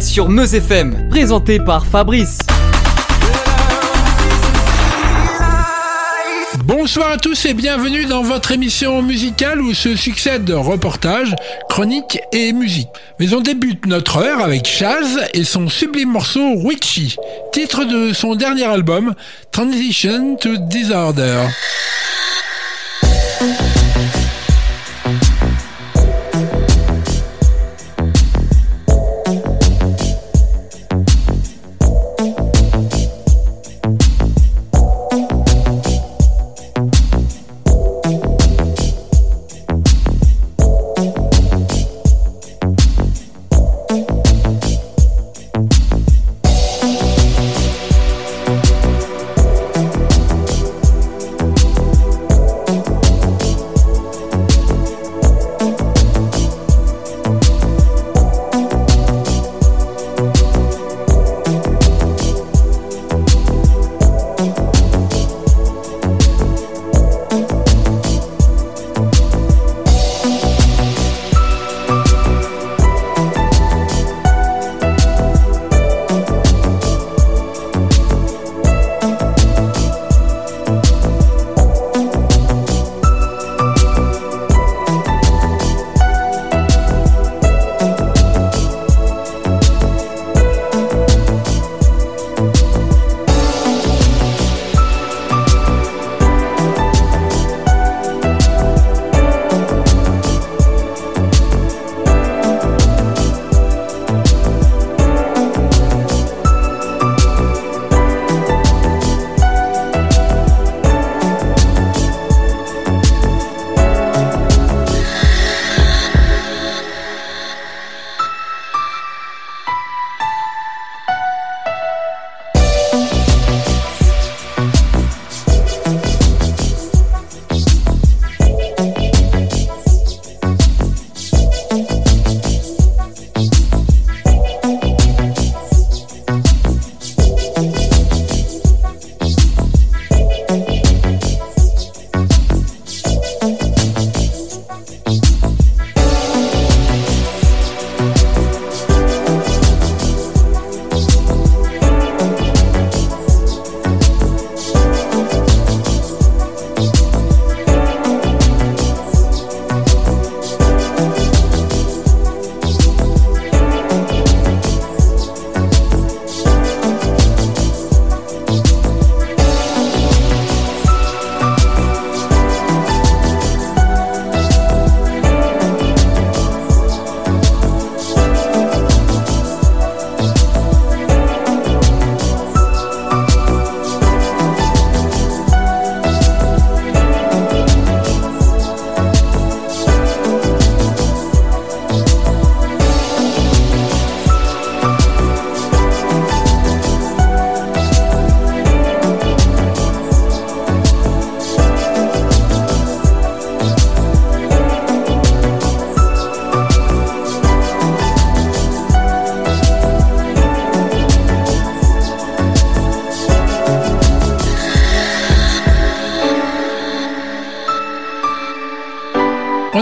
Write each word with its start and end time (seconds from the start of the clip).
Sur 0.00 0.30
Meuse 0.30 0.54
FM, 0.54 1.10
présenté 1.10 1.58
par 1.60 1.84
Fabrice. 1.84 2.38
Bonsoir 6.64 7.10
à 7.10 7.16
tous 7.18 7.44
et 7.44 7.52
bienvenue 7.52 8.06
dans 8.06 8.22
votre 8.22 8.52
émission 8.52 9.02
musicale 9.02 9.60
où 9.60 9.74
se 9.74 9.94
succèdent 9.94 10.50
reportages, 10.50 11.34
chroniques 11.68 12.18
et 12.32 12.54
musique. 12.54 12.88
Mais 13.20 13.34
on 13.34 13.42
débute 13.42 13.84
notre 13.84 14.16
heure 14.16 14.40
avec 14.40 14.66
Chaz 14.66 15.20
et 15.34 15.44
son 15.44 15.68
sublime 15.68 16.10
morceau 16.10 16.54
Witchy, 16.54 17.14
titre 17.52 17.84
de 17.84 18.14
son 18.14 18.34
dernier 18.34 18.64
album 18.64 19.14
Transition 19.52 20.36
to 20.36 20.56
Disorder. 20.56 21.48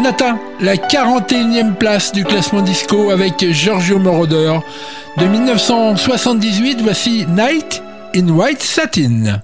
On 0.04 0.06
atteint 0.06 0.38
la 0.60 0.76
41e 0.76 1.76
place 1.76 2.12
du 2.12 2.24
classement 2.24 2.60
disco 2.60 3.10
avec 3.10 3.42
Giorgio 3.52 3.98
Moroder. 3.98 4.58
De 5.16 5.24
1978, 5.24 6.80
voici 6.82 7.24
Night 7.26 7.82
in 8.14 8.28
White 8.28 8.62
Satin. 8.62 9.40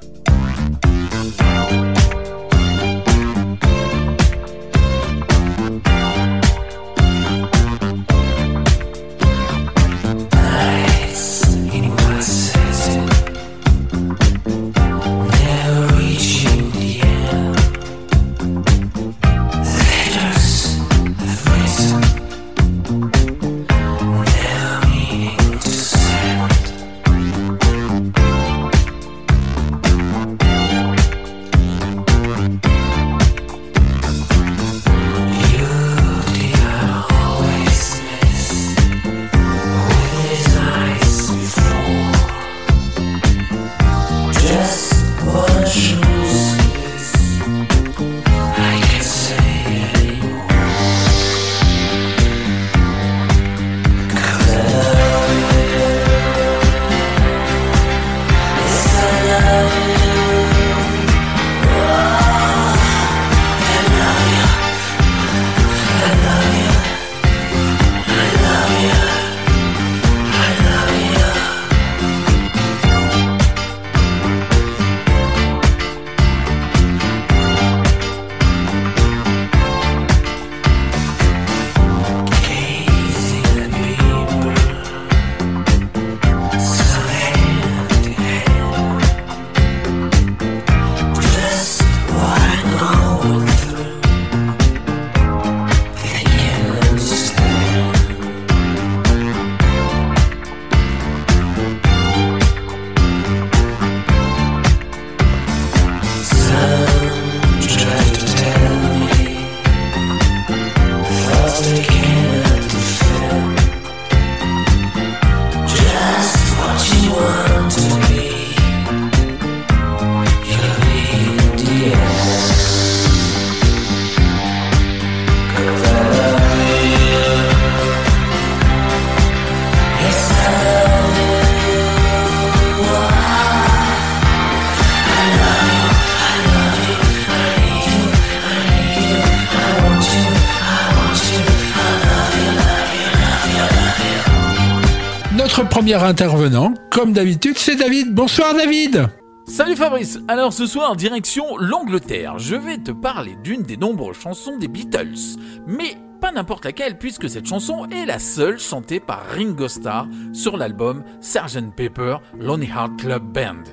Intervenant, 145.99 146.73
comme 146.91 147.13
d'habitude, 147.13 147.59
c'est 147.59 147.75
David. 147.75 148.15
Bonsoir 148.15 148.55
David 148.55 149.09
Salut 149.47 149.75
Fabrice 149.75 150.21
Alors 150.29 150.53
ce 150.53 150.65
soir, 150.65 150.95
direction 150.95 151.57
l'Angleterre. 151.59 152.39
Je 152.39 152.55
vais 152.55 152.79
te 152.79 152.93
parler 152.93 153.37
d'une 153.43 153.63
des 153.63 153.77
nombreuses 153.77 154.19
chansons 154.21 154.57
des 154.57 154.69
Beatles. 154.69 155.37
Mais 155.67 155.97
pas 156.21 156.31
n'importe 156.31 156.65
laquelle, 156.65 156.97
puisque 156.97 157.29
cette 157.29 157.47
chanson 157.47 157.87
est 157.87 158.07
la 158.07 158.21
seule 158.21 158.61
chantée 158.61 159.01
par 159.01 159.23
Ringo 159.35 159.67
Starr 159.67 160.07
sur 160.33 160.57
l'album 160.57 161.03
Sgt. 161.21 161.75
Pepper 161.75 162.19
Lonely 162.39 162.69
Heart 162.69 162.97
Club 163.01 163.25
Band. 163.33 163.65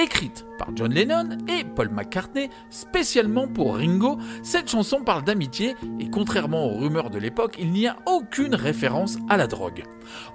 Écrite 0.00 0.46
par 0.58 0.68
John 0.76 0.94
Lennon 0.94 1.38
et 1.48 1.64
Paul 1.64 1.88
McCartney 1.88 2.50
spécialement 2.70 3.48
pour 3.48 3.78
Ringo, 3.78 4.18
cette 4.44 4.70
chanson 4.70 5.02
parle 5.02 5.24
d'amitié 5.24 5.74
et 5.98 6.08
contrairement 6.08 6.66
aux 6.66 6.78
rumeurs 6.78 7.10
de 7.10 7.18
l'époque, 7.18 7.56
il 7.58 7.72
n'y 7.72 7.88
a 7.88 7.96
aucune 8.06 8.54
référence 8.54 9.18
à 9.28 9.36
la 9.36 9.48
drogue. 9.48 9.82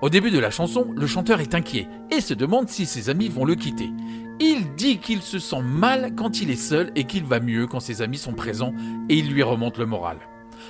Au 0.02 0.10
début 0.10 0.32
de 0.32 0.40
la 0.40 0.52
chanson, 0.52 0.94
le 0.94 1.08
chanteur 1.08 1.40
est 1.40 1.56
inquiet 1.56 1.88
et 2.12 2.20
se 2.20 2.34
demande 2.34 2.68
si 2.68 2.86
ses 2.86 3.10
amis 3.10 3.30
vont 3.30 3.46
le 3.46 3.56
quitter. 3.56 3.90
Il 4.42 4.76
dit 4.76 4.98
qu'il 4.98 5.22
se 5.22 5.40
sent 5.40 5.62
mal 5.62 6.14
quand 6.14 6.42
il 6.42 6.52
est 6.52 6.58
seul 6.58 6.92
et 6.96 7.06
qu'il 7.06 7.24
va 7.24 7.40
mieux 7.40 7.66
quand 7.66 7.80
ses 7.80 8.02
amis 8.02 8.18
sont 8.18 8.34
présents 8.34 8.74
et 9.08 9.16
il 9.16 9.32
lui 9.32 9.44
remonte 9.44 9.78
le 9.78 9.86
moral. 9.86 10.18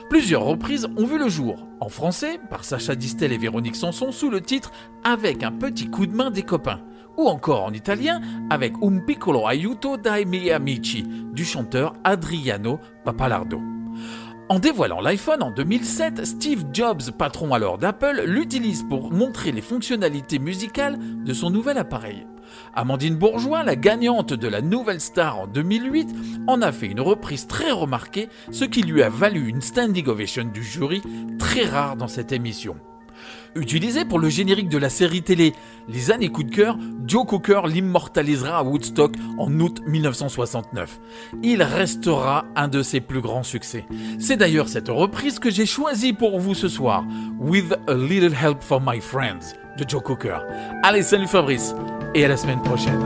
Plusieurs 0.07 0.43
reprises 0.43 0.87
ont 0.97 1.05
vu 1.05 1.17
le 1.17 1.29
jour, 1.29 1.67
en 1.79 1.89
français 1.89 2.39
par 2.51 2.63
Sacha 2.63 2.93
Distel 2.93 3.31
et 3.31 3.39
Véronique 3.39 3.75
Sanson 3.75 4.11
sous 4.11 4.29
le 4.29 4.41
titre 4.41 4.71
Avec 5.03 5.41
un 5.41 5.51
petit 5.51 5.87
coup 5.87 6.05
de 6.05 6.15
main 6.15 6.29
des 6.29 6.43
copains 6.43 6.81
ou 7.17 7.27
encore 7.27 7.63
en 7.63 7.73
italien 7.73 8.21
avec 8.49 8.73
Un 8.81 8.99
piccolo 8.99 9.47
aiuto 9.47 9.97
dai 9.97 10.25
miei 10.25 10.51
amici 10.51 11.03
du 11.33 11.45
chanteur 11.45 11.93
Adriano 12.03 12.79
Papalardo. 13.03 13.61
En 14.49 14.59
dévoilant 14.59 14.99
l'iPhone 14.99 15.41
en 15.41 15.51
2007, 15.51 16.25
Steve 16.25 16.65
Jobs, 16.73 17.11
patron 17.17 17.53
alors 17.53 17.77
d'Apple, 17.77 18.23
l'utilise 18.25 18.83
pour 18.83 19.11
montrer 19.11 19.51
les 19.51 19.61
fonctionnalités 19.61 20.37
musicales 20.37 20.97
de 21.23 21.33
son 21.33 21.49
nouvel 21.49 21.77
appareil. 21.77 22.27
Amandine 22.75 23.15
Bourgeois, 23.15 23.63
la 23.63 23.75
gagnante 23.75 24.33
de 24.33 24.47
la 24.47 24.61
Nouvelle 24.61 24.99
Star 24.99 25.39
en 25.39 25.47
2008, 25.47 26.09
en 26.47 26.61
a 26.61 26.71
fait 26.71 26.87
une 26.87 27.01
reprise 27.01 27.47
très 27.47 27.71
remarquée, 27.71 28.29
ce 28.51 28.65
qui 28.65 28.83
lui 28.83 29.01
a 29.01 29.09
valu 29.09 29.47
une 29.47 29.61
standing 29.61 30.07
ovation 30.07 30.43
du 30.43 30.63
jury, 30.63 31.01
très 31.39 31.65
rare 31.65 31.95
dans 31.95 32.07
cette 32.07 32.31
émission. 32.31 32.75
Utilisé 33.55 34.03
pour 34.03 34.19
le 34.19 34.29
générique 34.29 34.69
de 34.69 34.77
la 34.77 34.89
série 34.89 35.21
télé 35.21 35.53
Les 35.87 36.11
années 36.11 36.29
coup 36.29 36.43
de 36.43 36.53
cœur, 36.53 36.77
Joe 37.05 37.25
Cooker 37.25 37.61
l'immortalisera 37.67 38.57
à 38.57 38.63
Woodstock 38.63 39.13
en 39.37 39.59
août 39.59 39.81
1969. 39.85 40.99
Il 41.43 41.61
restera 41.61 42.45
un 42.55 42.67
de 42.67 42.81
ses 42.81 42.99
plus 42.99 43.21
grands 43.21 43.43
succès. 43.43 43.85
C'est 44.19 44.37
d'ailleurs 44.37 44.69
cette 44.69 44.89
reprise 44.89 45.37
que 45.37 45.51
j'ai 45.51 45.67
choisie 45.67 46.13
pour 46.13 46.39
vous 46.39 46.55
ce 46.55 46.67
soir, 46.67 47.05
With 47.39 47.73
a 47.87 47.93
Little 47.93 48.33
Help 48.33 48.61
for 48.61 48.81
My 48.83 48.99
Friends 48.99 49.53
de 49.77 49.87
Joe 49.87 50.01
Cooker. 50.01 50.39
Allez, 50.81 51.03
salut 51.03 51.27
Fabrice 51.27 51.75
et 52.15 52.25
à 52.25 52.27
la 52.27 52.37
semaine 52.37 52.61
prochaine. 52.61 53.05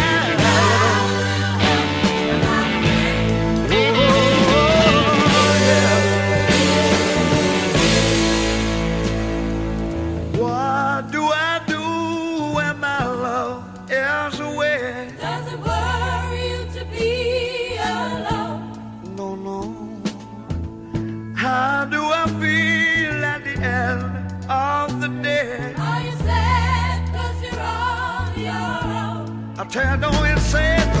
Own? 29.75 29.81
I 29.81 29.83
tell 29.83 29.95
you, 29.95 30.01
don't 30.01 30.29
you 30.29 30.37
say 30.39 31.00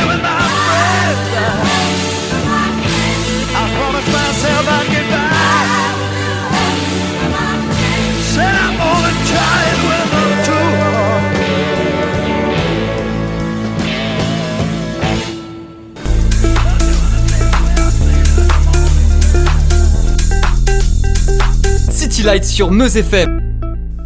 City 22.21 22.27
Lights 22.27 22.45
sur 22.45 22.71
Meuse 22.71 22.97
FM. 22.97 23.41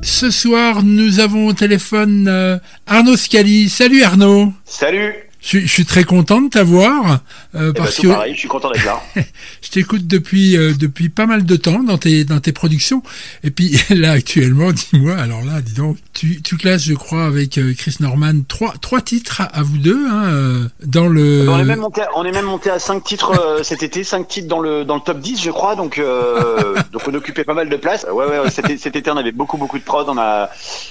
Ce 0.01 0.31
soir, 0.31 0.83
nous 0.83 1.19
avons 1.19 1.47
au 1.47 1.53
téléphone 1.53 2.27
euh, 2.29 2.57
Arnaud 2.87 3.17
Scali. 3.17 3.67
Salut 3.67 4.03
Arnaud. 4.03 4.53
Salut 4.63 5.24
Je, 5.47 5.59
je 5.59 5.67
suis 5.67 5.85
très 5.85 6.03
content 6.03 6.41
de 6.41 6.49
t'avoir 6.49 7.11
euh, 7.11 7.17
Eh 7.53 7.57
ben, 7.57 7.73
parce 7.73 7.97
tout 7.97 8.01
que 8.01 8.07
pareil, 8.07 8.33
je 8.33 8.39
suis 8.39 8.47
content 8.47 8.71
d'être 8.71 8.83
là. 8.83 8.99
je 9.61 9.69
t'écoute 9.69 10.07
depuis 10.07 10.57
euh, 10.57 10.73
depuis 10.73 11.09
pas 11.09 11.27
mal 11.27 11.45
de 11.45 11.55
temps 11.55 11.83
dans 11.83 11.99
tes 11.99 12.23
dans 12.25 12.39
tes 12.39 12.51
productions. 12.51 13.03
Et 13.43 13.51
puis 13.51 13.77
là 13.91 14.13
actuellement, 14.13 14.71
dis-moi, 14.71 15.13
alors 15.15 15.43
là, 15.43 15.61
dis 15.61 15.73
donc, 15.75 15.97
tu, 16.13 16.41
tu 16.41 16.57
classes, 16.57 16.83
je 16.83 16.95
crois, 16.95 17.25
avec 17.25 17.59
euh, 17.59 17.73
Chris 17.77 17.97
Norman 17.99 18.33
trois 18.47 18.73
trois 18.81 19.01
titres 19.01 19.41
à, 19.41 19.43
à 19.43 19.61
vous 19.61 19.77
deux 19.77 20.07
hein, 20.09 20.23
euh, 20.25 20.63
dans 20.83 21.07
le. 21.07 21.47
on, 21.47 21.59
est 21.59 21.63
même 21.63 21.79
monté 21.79 22.01
à, 22.01 22.09
on 22.15 22.25
est 22.25 22.31
même 22.31 22.45
monté 22.45 22.71
à 22.71 22.79
5 22.79 23.03
titres 23.03 23.39
euh, 23.39 23.61
cet 23.63 23.83
été, 23.83 24.03
5 24.03 24.27
titres 24.27 24.47
dans 24.47 24.59
le 24.59 24.83
dans 24.83 24.95
le 24.95 25.01
top 25.01 25.19
10 25.19 25.39
je 25.43 25.51
crois, 25.51 25.75
donc 25.75 25.99
euh, 25.99 26.73
donc 26.91 27.03
on 27.07 27.13
occupait 27.13 27.43
pas 27.43 27.53
mal 27.53 27.69
de 27.69 27.75
place. 27.77 28.03
Ouais 28.11 28.25
ouais, 28.25 28.39
ouais, 28.39 28.49
cet, 28.49 28.65
été- 28.65 28.79
cet 28.79 28.95
été 28.95 29.11
on 29.11 29.17
avait 29.17 29.31
beaucoup 29.31 29.57
beaucoup 29.57 29.77
de 29.77 29.83
prod, 29.83 30.07
on 30.09 30.17
a 30.17 30.49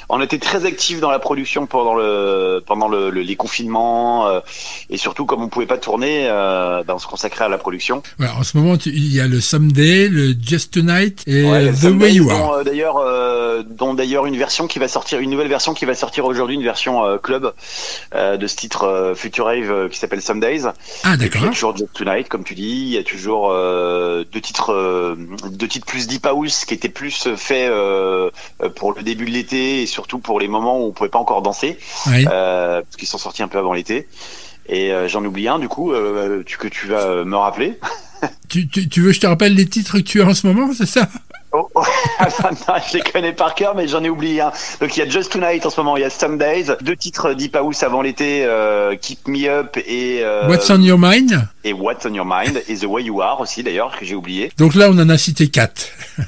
on 0.08 0.20
était 0.20 0.38
très 0.38 0.64
actifs 0.64 1.00
dans 1.00 1.10
la 1.10 1.18
production 1.18 1.66
pendant 1.66 1.96
le 1.96 2.62
pendant 2.64 2.86
le, 2.88 3.10
le- 3.10 3.22
les 3.22 3.34
confinements 3.36 4.28
euh, 4.28 4.40
et 4.90 4.96
surtout 4.96 5.24
comme 5.26 5.42
on 5.42 5.48
pouvait 5.48 5.66
pas 5.66 5.78
tourner, 5.78 6.26
euh, 6.28 6.82
ben, 6.84 6.94
on 6.94 6.98
se 6.98 7.06
consacrait 7.06 7.44
à 7.44 7.48
la 7.48 7.58
production. 7.58 8.02
Voilà, 8.18 8.36
en 8.36 8.42
ce 8.42 8.56
moment, 8.56 8.76
il 8.86 9.12
y 9.14 9.20
a 9.20 9.26
le 9.26 9.40
Someday, 9.40 10.08
le 10.08 10.34
Just 10.40 10.72
Tonight 10.74 11.22
et 11.26 11.44
Ouais, 11.44 11.70
The 11.70 11.76
Sundays, 11.76 12.04
Way 12.04 12.12
You 12.14 12.30
Are. 12.30 12.52
euh, 12.52 12.64
d'ailleurs, 12.64 12.96
euh, 12.98 13.62
dont 13.66 13.94
d'ailleurs 13.94 14.26
une 14.26 14.36
version 14.36 14.66
qui 14.66 14.78
va 14.78 14.88
sortir, 14.88 15.18
une 15.20 15.30
nouvelle 15.30 15.48
version 15.48 15.74
qui 15.74 15.84
va 15.84 15.94
sortir 15.94 16.24
aujourd'hui, 16.24 16.56
une 16.56 16.62
version 16.64 17.04
euh, 17.04 17.18
club 17.18 17.52
euh, 18.14 18.36
de 18.36 18.46
ce 18.46 18.56
titre 18.56 18.84
euh, 18.84 19.14
Future 19.14 19.46
Rave 19.46 19.70
euh, 19.70 19.88
qui 19.88 19.98
s'appelle 19.98 20.22
Some 20.22 20.40
Days. 20.40 20.62
Ah 20.66 20.72
puis 20.72 21.12
il 21.12 21.14
y 21.14 21.18
d'accord. 21.30 21.44
a 21.44 21.50
toujours 21.50 21.76
Just 21.76 21.92
Tonight, 21.94 22.28
comme 22.28 22.44
tu 22.44 22.54
dis. 22.54 22.62
Il 22.86 22.88
y 22.90 22.98
a 22.98 23.02
toujours 23.04 23.50
euh, 23.50 24.24
deux 24.32 24.40
titres, 24.40 24.72
euh, 24.72 25.16
deux 25.50 25.68
titres 25.68 25.86
plus 25.86 26.06
deep 26.06 26.26
house 26.26 26.64
qui 26.64 26.74
étaient 26.74 26.88
plus 26.88 27.28
faits 27.36 27.70
euh, 27.70 28.30
pour 28.76 28.92
le 28.92 29.02
début 29.02 29.24
de 29.26 29.30
l'été 29.30 29.82
et 29.82 29.86
surtout 29.86 30.18
pour 30.18 30.40
les 30.40 30.48
moments 30.48 30.80
où 30.80 30.86
on 30.88 30.92
pouvait 30.92 31.08
pas 31.10 31.18
encore 31.18 31.42
danser, 31.42 31.78
Ouais. 32.06 32.24
euh, 32.30 32.82
parce 32.82 32.96
qu'ils 32.96 33.08
sont 33.08 33.18
sortis 33.18 33.42
un 33.42 33.48
peu 33.48 33.58
avant 33.58 33.72
l'été. 33.72 34.06
Et 34.66 34.92
euh, 34.92 35.08
j'en 35.08 35.24
oublie 35.24 35.48
un 35.48 35.58
du 35.58 35.68
coup 35.68 35.92
euh, 35.92 36.42
tu, 36.44 36.56
que 36.56 36.68
tu 36.68 36.86
vas 36.86 37.02
euh, 37.02 37.24
me 37.24 37.36
rappeler. 37.36 37.78
Tu, 38.48 38.66
tu, 38.68 38.88
tu 38.88 39.02
veux 39.02 39.08
que 39.08 39.16
je 39.16 39.20
te 39.20 39.26
rappelle 39.26 39.54
les 39.54 39.66
titres 39.66 39.98
que 39.98 40.02
tu 40.02 40.22
as 40.22 40.26
en 40.26 40.32
ce 40.32 40.46
moment, 40.46 40.70
c'est 40.72 40.86
ça? 40.86 41.08
Oh, 41.52 41.68
oh. 41.74 41.82
Non, 42.42 42.74
je 42.90 42.96
les 42.96 43.02
connais 43.02 43.32
par 43.32 43.54
cœur, 43.54 43.74
mais 43.74 43.86
j'en 43.86 44.02
ai 44.02 44.08
oublié 44.08 44.40
un. 44.40 44.50
Donc 44.80 44.96
il 44.96 45.00
y 45.00 45.02
a 45.02 45.08
Just 45.08 45.32
Tonight 45.32 45.64
en 45.66 45.70
ce 45.70 45.78
moment, 45.80 45.96
il 45.96 46.00
y 46.00 46.04
a 46.04 46.10
Some 46.10 46.38
Days, 46.38 46.66
deux 46.80 46.96
titres 46.96 47.34
Deep 47.34 47.54
House 47.54 47.82
avant 47.82 48.00
l'été, 48.00 48.44
euh, 48.44 48.96
Keep 48.96 49.28
Me 49.28 49.48
Up 49.48 49.76
et 49.76 50.20
euh, 50.22 50.48
What's 50.48 50.70
on 50.70 50.80
your 50.80 50.98
mind? 50.98 51.46
et 51.64 51.72
What's 51.72 52.06
on 52.06 52.14
Your 52.14 52.24
Mind 52.26 52.62
et 52.66 52.76
The 52.76 52.86
Way 52.86 53.04
You 53.04 53.20
Are 53.20 53.40
aussi 53.40 53.62
d'ailleurs 53.62 53.96
que 53.98 54.04
j'ai 54.04 54.14
oublié. 54.14 54.50
Donc 54.56 54.74
là, 54.74 54.88
on 54.90 54.98
en 54.98 55.08
a 55.08 55.18
cité 55.18 55.48
quatre. 55.48 55.88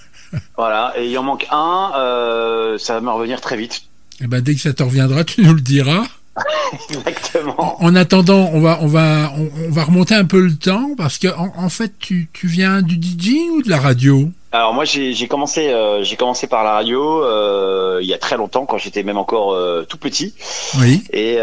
Voilà, 0.59 0.93
et 0.99 1.07
il 1.07 1.17
en 1.17 1.23
manque 1.23 1.47
un, 1.51 1.93
euh, 1.97 2.77
ça 2.79 2.95
va 2.95 3.01
me 3.01 3.11
revenir 3.11 3.41
très 3.41 3.57
vite. 3.57 3.85
Et 4.21 4.27
ben 4.27 4.43
dès 4.43 4.55
que 4.55 4.61
ça 4.61 4.73
te 4.75 4.83
reviendra, 4.83 5.25
tu 5.25 5.43
nous 5.43 5.55
le 5.55 5.61
diras. 5.61 6.05
Exactement. 6.91 7.83
En 7.83 7.95
attendant, 7.95 8.51
on 8.53 8.61
va 8.61 8.79
on 8.83 8.87
va 8.87 9.33
on, 9.37 9.49
on 9.69 9.71
va 9.71 9.85
remonter 9.85 10.15
un 10.15 10.25
peu 10.25 10.41
le 10.41 10.55
temps 10.55 10.91
parce 10.97 11.19
que 11.19 11.29
en, 11.29 11.53
en 11.57 11.69
fait, 11.69 11.93
tu, 11.99 12.29
tu 12.33 12.47
viens 12.47 12.83
du 12.83 12.97
DJing 12.97 13.51
ou 13.53 13.63
de 13.63 13.71
la 13.71 13.79
radio? 13.81 14.31
Alors 14.53 14.73
moi 14.73 14.85
j'ai 14.87 15.29
commencé 15.29 15.69
euh, 15.69 16.03
j'ai 16.03 16.17
commencé 16.17 16.47
par 16.47 16.65
la 16.65 16.73
radio 16.73 17.23
euh, 17.23 17.99
il 18.01 18.09
y 18.09 18.15
a 18.15 18.19
très 18.19 18.39
longtemps 18.39 18.65
quand 18.65 18.79
j'étais 18.79 19.03
même 19.03 19.19
encore 19.19 19.53
euh, 19.53 19.85
tout 19.87 19.99
petit 19.99 20.33
Oui. 20.79 21.03
et 21.13 21.35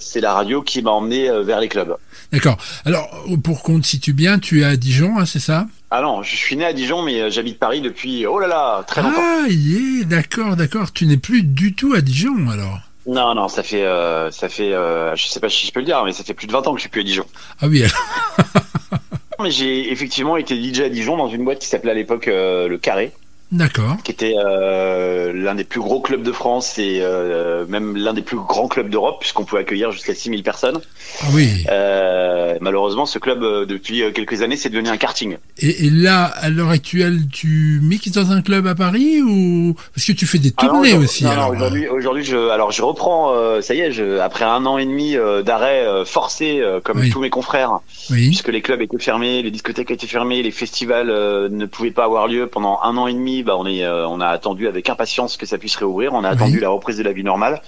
c'est 0.00 0.20
la 0.20 0.32
radio 0.32 0.62
qui 0.62 0.80
m'a 0.80 0.90
emmené 0.90 1.28
vers 1.42 1.60
les 1.60 1.68
clubs. 1.68 1.96
D'accord. 2.32 2.56
Alors 2.86 3.10
pour 3.44 3.62
qu'on 3.62 3.78
te 3.78 3.86
situe 3.86 4.14
bien, 4.14 4.38
tu 4.38 4.62
es 4.62 4.64
à 4.64 4.76
Dijon, 4.76 5.18
hein, 5.18 5.26
c'est 5.26 5.38
ça? 5.40 5.66
Ah 5.90 6.00
non, 6.00 6.22
je 6.22 6.34
suis 6.34 6.56
né 6.56 6.64
à 6.64 6.72
Dijon 6.72 7.02
mais 7.02 7.30
j'habite 7.30 7.58
Paris 7.58 7.82
depuis 7.82 8.26
oh 8.26 8.38
là 8.38 8.46
là 8.46 8.84
très 8.86 9.02
longtemps. 9.02 9.16
Ah, 9.18 9.48
yeah, 9.50 10.04
d'accord, 10.04 10.56
d'accord. 10.56 10.92
Tu 10.92 11.04
n'es 11.06 11.18
plus 11.18 11.42
du 11.42 11.74
tout 11.74 11.92
à 11.94 12.00
Dijon 12.00 12.48
alors? 12.50 12.80
Non, 13.06 13.34
non, 13.34 13.48
ça 13.48 13.62
fait, 13.62 13.84
euh, 13.84 14.30
ça 14.30 14.48
fait, 14.48 14.72
euh, 14.72 15.16
je 15.16 15.26
sais 15.26 15.40
pas 15.40 15.48
si 15.48 15.66
je 15.66 15.72
peux 15.72 15.80
le 15.80 15.86
dire, 15.86 16.04
mais 16.04 16.12
ça 16.12 16.22
fait 16.22 16.34
plus 16.34 16.46
de 16.46 16.52
20 16.52 16.66
ans 16.66 16.72
que 16.72 16.78
je 16.78 16.82
suis 16.82 16.90
plus 16.90 17.00
à 17.00 17.04
Dijon. 17.04 17.26
Ah 17.60 17.66
oui. 17.66 17.82
Mais 19.40 19.50
j'ai 19.50 19.90
effectivement 19.90 20.36
été 20.36 20.54
DJ 20.54 20.82
à 20.82 20.88
Dijon 20.88 21.16
dans 21.16 21.28
une 21.28 21.44
boîte 21.44 21.58
qui 21.58 21.66
s'appelait 21.66 21.90
à 21.90 21.94
l'époque 21.94 22.28
euh, 22.28 22.68
le 22.68 22.78
Carré, 22.78 23.12
D'accord. 23.52 23.98
qui 24.02 24.10
était 24.12 24.34
euh, 24.36 25.32
l'un 25.34 25.54
des 25.54 25.64
plus 25.64 25.80
gros 25.80 26.00
clubs 26.00 26.22
de 26.22 26.32
France 26.32 26.78
et 26.78 27.00
euh, 27.02 27.66
même 27.68 27.96
l'un 27.96 28.14
des 28.14 28.22
plus 28.22 28.38
grands 28.38 28.66
clubs 28.66 28.88
d'Europe, 28.88 29.18
puisqu'on 29.20 29.44
pouvait 29.44 29.60
accueillir 29.60 29.92
jusqu'à 29.92 30.14
6000 30.14 30.42
personnes. 30.42 30.80
Ah 31.22 31.26
oui. 31.34 31.48
Euh, 31.70 32.56
malheureusement, 32.62 33.04
ce 33.04 33.18
club, 33.18 33.40
depuis 33.66 34.02
quelques 34.14 34.40
années, 34.42 34.56
c'est 34.56 34.70
devenu 34.70 34.88
un 34.88 34.96
karting. 34.96 35.36
Et, 35.58 35.86
et 35.86 35.90
là, 35.90 36.24
à 36.24 36.48
l'heure 36.48 36.70
actuelle, 36.70 37.18
tu 37.30 37.78
mixes 37.82 38.10
dans 38.12 38.32
un 38.32 38.40
club 38.40 38.66
à 38.66 38.74
Paris 38.74 39.20
ou 39.22 39.74
parce 39.94 40.06
que 40.06 40.12
tu 40.12 40.24
fais 40.26 40.38
des 40.38 40.52
Ah 40.56 40.64
non, 40.64 40.68
tournées 40.72 40.94
aussi 40.94 41.24
non, 41.24 41.30
alors, 41.30 41.50
aujourd'hui, 41.50 41.88
aujourd'hui, 41.88 42.24
je, 42.24 42.48
alors 42.48 42.72
je 42.72 42.82
reprends. 42.82 43.34
ça 43.60 43.74
y 43.74 43.80
est, 43.80 43.92
je, 43.92 44.18
après 44.18 44.46
un 44.46 44.64
an 44.64 44.78
et 44.78 44.86
demi 44.86 45.16
d'arrêt 45.44 45.84
forcé, 46.06 46.62
comme 46.84 47.00
Oui. 47.00 47.10
tous 47.10 47.20
mes 47.20 47.30
confrères, 47.30 47.80
Oui. 48.10 48.28
puisque 48.28 48.48
les 48.48 48.62
clubs 48.62 48.80
étaient 48.80 48.98
fermés, 48.98 49.42
les 49.42 49.50
discothèques 49.50 49.90
étaient 49.90 50.06
fermées, 50.06 50.42
les 50.42 50.50
festivals 50.50 51.08
ne 51.50 51.66
pouvaient 51.66 51.90
pas 51.90 52.04
avoir 52.04 52.28
lieu 52.28 52.46
pendant 52.46 52.80
un 52.82 52.96
an 52.96 53.06
et 53.06 53.12
demi. 53.12 53.41
Bah, 53.42 53.56
on 53.58 53.66
est, 53.66 53.84
euh, 53.84 54.06
on 54.08 54.20
a 54.20 54.26
attendu 54.28 54.68
avec 54.68 54.88
impatience 54.88 55.36
que 55.36 55.46
ça 55.46 55.58
puisse 55.58 55.76
réouvrir. 55.76 56.12
On 56.14 56.24
a 56.24 56.28
Oui. 56.30 56.34
attendu 56.34 56.60
la 56.60 56.68
reprise 56.70 56.96
de 56.98 57.02
la 57.02 57.12
vie 57.12 57.24
normale, 57.24 57.62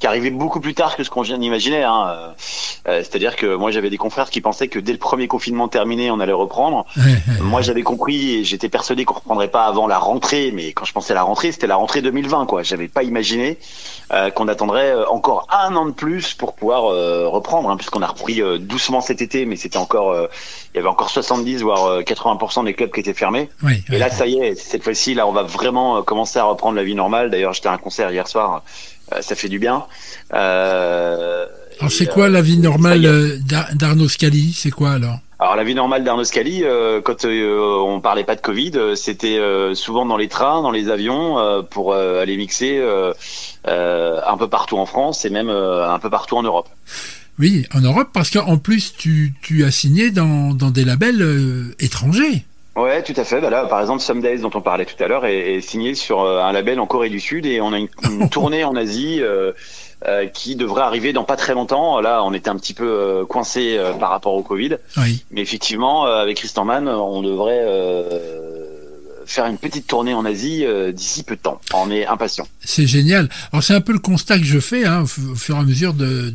qui 0.00 0.06
arrivait 0.06 0.30
beaucoup 0.30 0.60
plus 0.60 0.74
tard 0.74 0.96
que 0.96 1.04
ce 1.04 1.10
qu'on 1.10 1.20
vient 1.20 1.38
d'imaginer. 1.38 1.84
Hein. 1.84 2.06
Euh, 2.08 2.28
euh, 2.88 2.98
C'est-à-dire 3.00 3.36
que 3.36 3.54
moi, 3.54 3.70
j'avais 3.70 3.90
des 3.90 3.98
confrères 3.98 4.30
qui 4.30 4.40
pensaient 4.40 4.68
que 4.68 4.78
dès 4.78 4.92
le 4.92 4.98
premier 4.98 5.28
confinement 5.28 5.68
terminé, 5.68 6.10
on 6.10 6.18
allait 6.20 6.32
reprendre. 6.32 6.86
Moi, 7.40 7.60
j'avais 7.60 7.82
compris 7.82 8.36
et 8.36 8.44
j'étais 8.44 8.70
persuadé 8.70 9.04
qu'on 9.04 9.14
reprendrait 9.14 9.48
pas 9.48 9.66
avant 9.66 9.86
la 9.86 9.98
rentrée. 9.98 10.52
Mais 10.54 10.72
quand 10.72 10.86
je 10.86 10.92
pensais 10.94 11.12
à 11.12 11.16
la 11.16 11.22
rentrée, 11.22 11.52
c'était 11.52 11.66
la 11.66 11.76
rentrée 11.76 12.00
2020, 12.00 12.46
quoi. 12.46 12.62
J'avais 12.62 12.88
pas 12.88 13.02
imaginé 13.02 13.58
euh, 14.12 14.30
qu'on 14.30 14.48
attendrait 14.48 14.90
euh, 14.90 15.06
encore 15.08 15.46
un 15.50 15.76
an 15.76 15.84
de 15.84 15.92
plus 15.92 16.32
pour 16.32 16.54
pouvoir 16.54 16.86
euh, 16.86 17.28
reprendre, 17.28 17.68
hein, 17.68 17.76
puisqu'on 17.76 18.00
a 18.00 18.06
repris 18.06 18.40
euh, 18.40 18.58
doucement 18.58 19.02
cet 19.02 19.20
été, 19.20 19.44
mais 19.44 19.56
c'était 19.56 19.76
encore, 19.76 20.12
euh, 20.12 20.28
il 20.72 20.78
y 20.78 20.80
avait 20.80 20.88
encore 20.88 21.10
70 21.10 21.62
voire 21.62 21.84
euh, 21.84 22.00
80% 22.00 22.64
des 22.64 22.72
clubs 22.72 22.90
qui 22.90 23.00
étaient 23.00 23.12
fermés. 23.12 23.50
Oui, 23.62 23.84
Et 23.92 23.98
là, 23.98 24.08
ça 24.08 24.26
y 24.26 24.38
est, 24.40 24.54
cette 24.54 24.82
fois-ci, 24.82 25.12
là, 25.12 25.26
on 25.26 25.32
va 25.32 25.42
vraiment 25.42 26.02
commencer 26.02 26.38
à 26.38 26.44
reprendre 26.44 26.76
la 26.76 26.84
vie 26.84 26.94
normale. 26.94 27.30
D'ailleurs, 27.30 27.52
j'étais 27.52 27.68
à 27.68 27.72
un 27.72 27.78
concert 27.78 28.10
hier 28.10 28.26
soir, 28.26 28.62
ça 29.20 29.34
fait 29.34 29.48
du 29.48 29.58
bien. 29.58 29.84
Euh, 30.32 31.46
Alors 31.80 31.92
c'est 31.92 32.06
quoi 32.06 32.26
euh, 32.26 32.28
la 32.28 32.42
vie 32.42 32.58
normale 32.58 33.04
euh, 33.04 33.36
d'Ar- 33.38 33.74
d'Arnaud 33.74 34.08
Scali? 34.08 34.52
C'est 34.56 34.70
quoi 34.70 34.92
alors? 34.92 35.18
Alors 35.38 35.56
la 35.56 35.64
vie 35.64 35.74
normale 35.74 36.04
d'Arnaud 36.04 36.24
Scali, 36.24 36.64
euh, 36.64 37.00
quand 37.00 37.24
euh, 37.24 37.78
on 37.82 38.00
parlait 38.00 38.24
pas 38.24 38.36
de 38.36 38.42
Covid, 38.42 38.72
euh, 38.74 38.94
c'était 38.94 39.38
euh, 39.38 39.74
souvent 39.74 40.04
dans 40.04 40.18
les 40.18 40.28
trains, 40.28 40.60
dans 40.60 40.70
les 40.70 40.90
avions, 40.90 41.38
euh, 41.38 41.62
pour 41.62 41.94
euh, 41.94 42.20
aller 42.20 42.36
mixer 42.36 42.76
euh, 42.76 43.14
euh, 43.66 44.20
un 44.26 44.36
peu 44.36 44.48
partout 44.48 44.76
en 44.76 44.84
France 44.84 45.24
et 45.24 45.30
même 45.30 45.48
euh, 45.48 45.90
un 45.90 45.98
peu 45.98 46.10
partout 46.10 46.36
en 46.36 46.42
Europe. 46.42 46.68
Oui, 47.38 47.66
en 47.74 47.80
Europe, 47.80 48.10
parce 48.12 48.28
qu'en 48.28 48.58
plus 48.58 48.94
tu, 48.98 49.32
tu 49.40 49.64
as 49.64 49.70
signé 49.70 50.10
dans, 50.10 50.52
dans 50.52 50.70
des 50.70 50.84
labels 50.84 51.22
euh, 51.22 51.74
étrangers. 51.78 52.44
Ouais, 52.76 53.02
tout 53.02 53.14
à 53.16 53.24
fait. 53.24 53.40
Bah 53.40 53.50
là, 53.50 53.66
par 53.66 53.80
exemple, 53.80 54.00
Some 54.00 54.20
Days, 54.20 54.38
dont 54.38 54.50
on 54.54 54.60
parlait 54.60 54.84
tout 54.84 55.02
à 55.02 55.08
l'heure, 55.08 55.26
est, 55.26 55.54
est 55.56 55.60
signé 55.60 55.94
sur 55.94 56.20
euh, 56.22 56.40
un 56.42 56.52
label 56.52 56.78
en 56.80 56.86
Corée 56.86 57.08
du 57.10 57.20
Sud 57.20 57.44
et 57.46 57.60
on 57.60 57.72
a 57.72 57.78
une, 57.78 57.88
une 58.10 58.28
tournée 58.30 58.62
en 58.64 58.76
Asie 58.76 59.18
euh, 59.20 59.52
euh, 60.06 60.26
qui 60.26 60.54
devrait 60.56 60.82
arriver 60.82 61.12
dans 61.12 61.24
pas 61.24 61.36
très 61.36 61.52
longtemps. 61.54 62.00
Là, 62.00 62.22
on 62.24 62.32
était 62.32 62.48
un 62.48 62.56
petit 62.56 62.72
peu 62.74 62.86
euh, 62.88 63.24
coincé 63.26 63.76
euh, 63.76 63.92
par 63.92 64.10
rapport 64.10 64.34
au 64.34 64.42
Covid, 64.42 64.76
Oui. 64.96 65.24
mais 65.30 65.40
effectivement, 65.42 66.06
euh, 66.06 66.22
avec 66.22 66.36
Christian 66.38 66.64
Mann, 66.64 66.88
on 66.88 67.22
devrait 67.22 67.60
euh, 67.62 68.49
faire 69.30 69.46
une 69.46 69.58
petite 69.58 69.86
tournée 69.86 70.14
en 70.14 70.24
Asie 70.24 70.64
euh, 70.64 70.92
d'ici 70.92 71.22
peu 71.22 71.36
de 71.36 71.40
temps. 71.40 71.60
On 71.72 71.90
est 71.90 72.06
impatient. 72.06 72.48
C'est 72.64 72.86
génial. 72.86 73.28
Alors 73.52 73.62
c'est 73.62 73.74
un 73.74 73.80
peu 73.80 73.92
le 73.92 73.98
constat 73.98 74.38
que 74.38 74.44
je 74.44 74.58
fais 74.58 74.84
hein, 74.84 75.02
au 75.02 75.06
fu- 75.06 75.20
au 75.22 75.34
fur 75.34 75.56
et 75.56 75.58
à 75.60 75.62
mesure 75.62 75.94
de, 75.94 76.32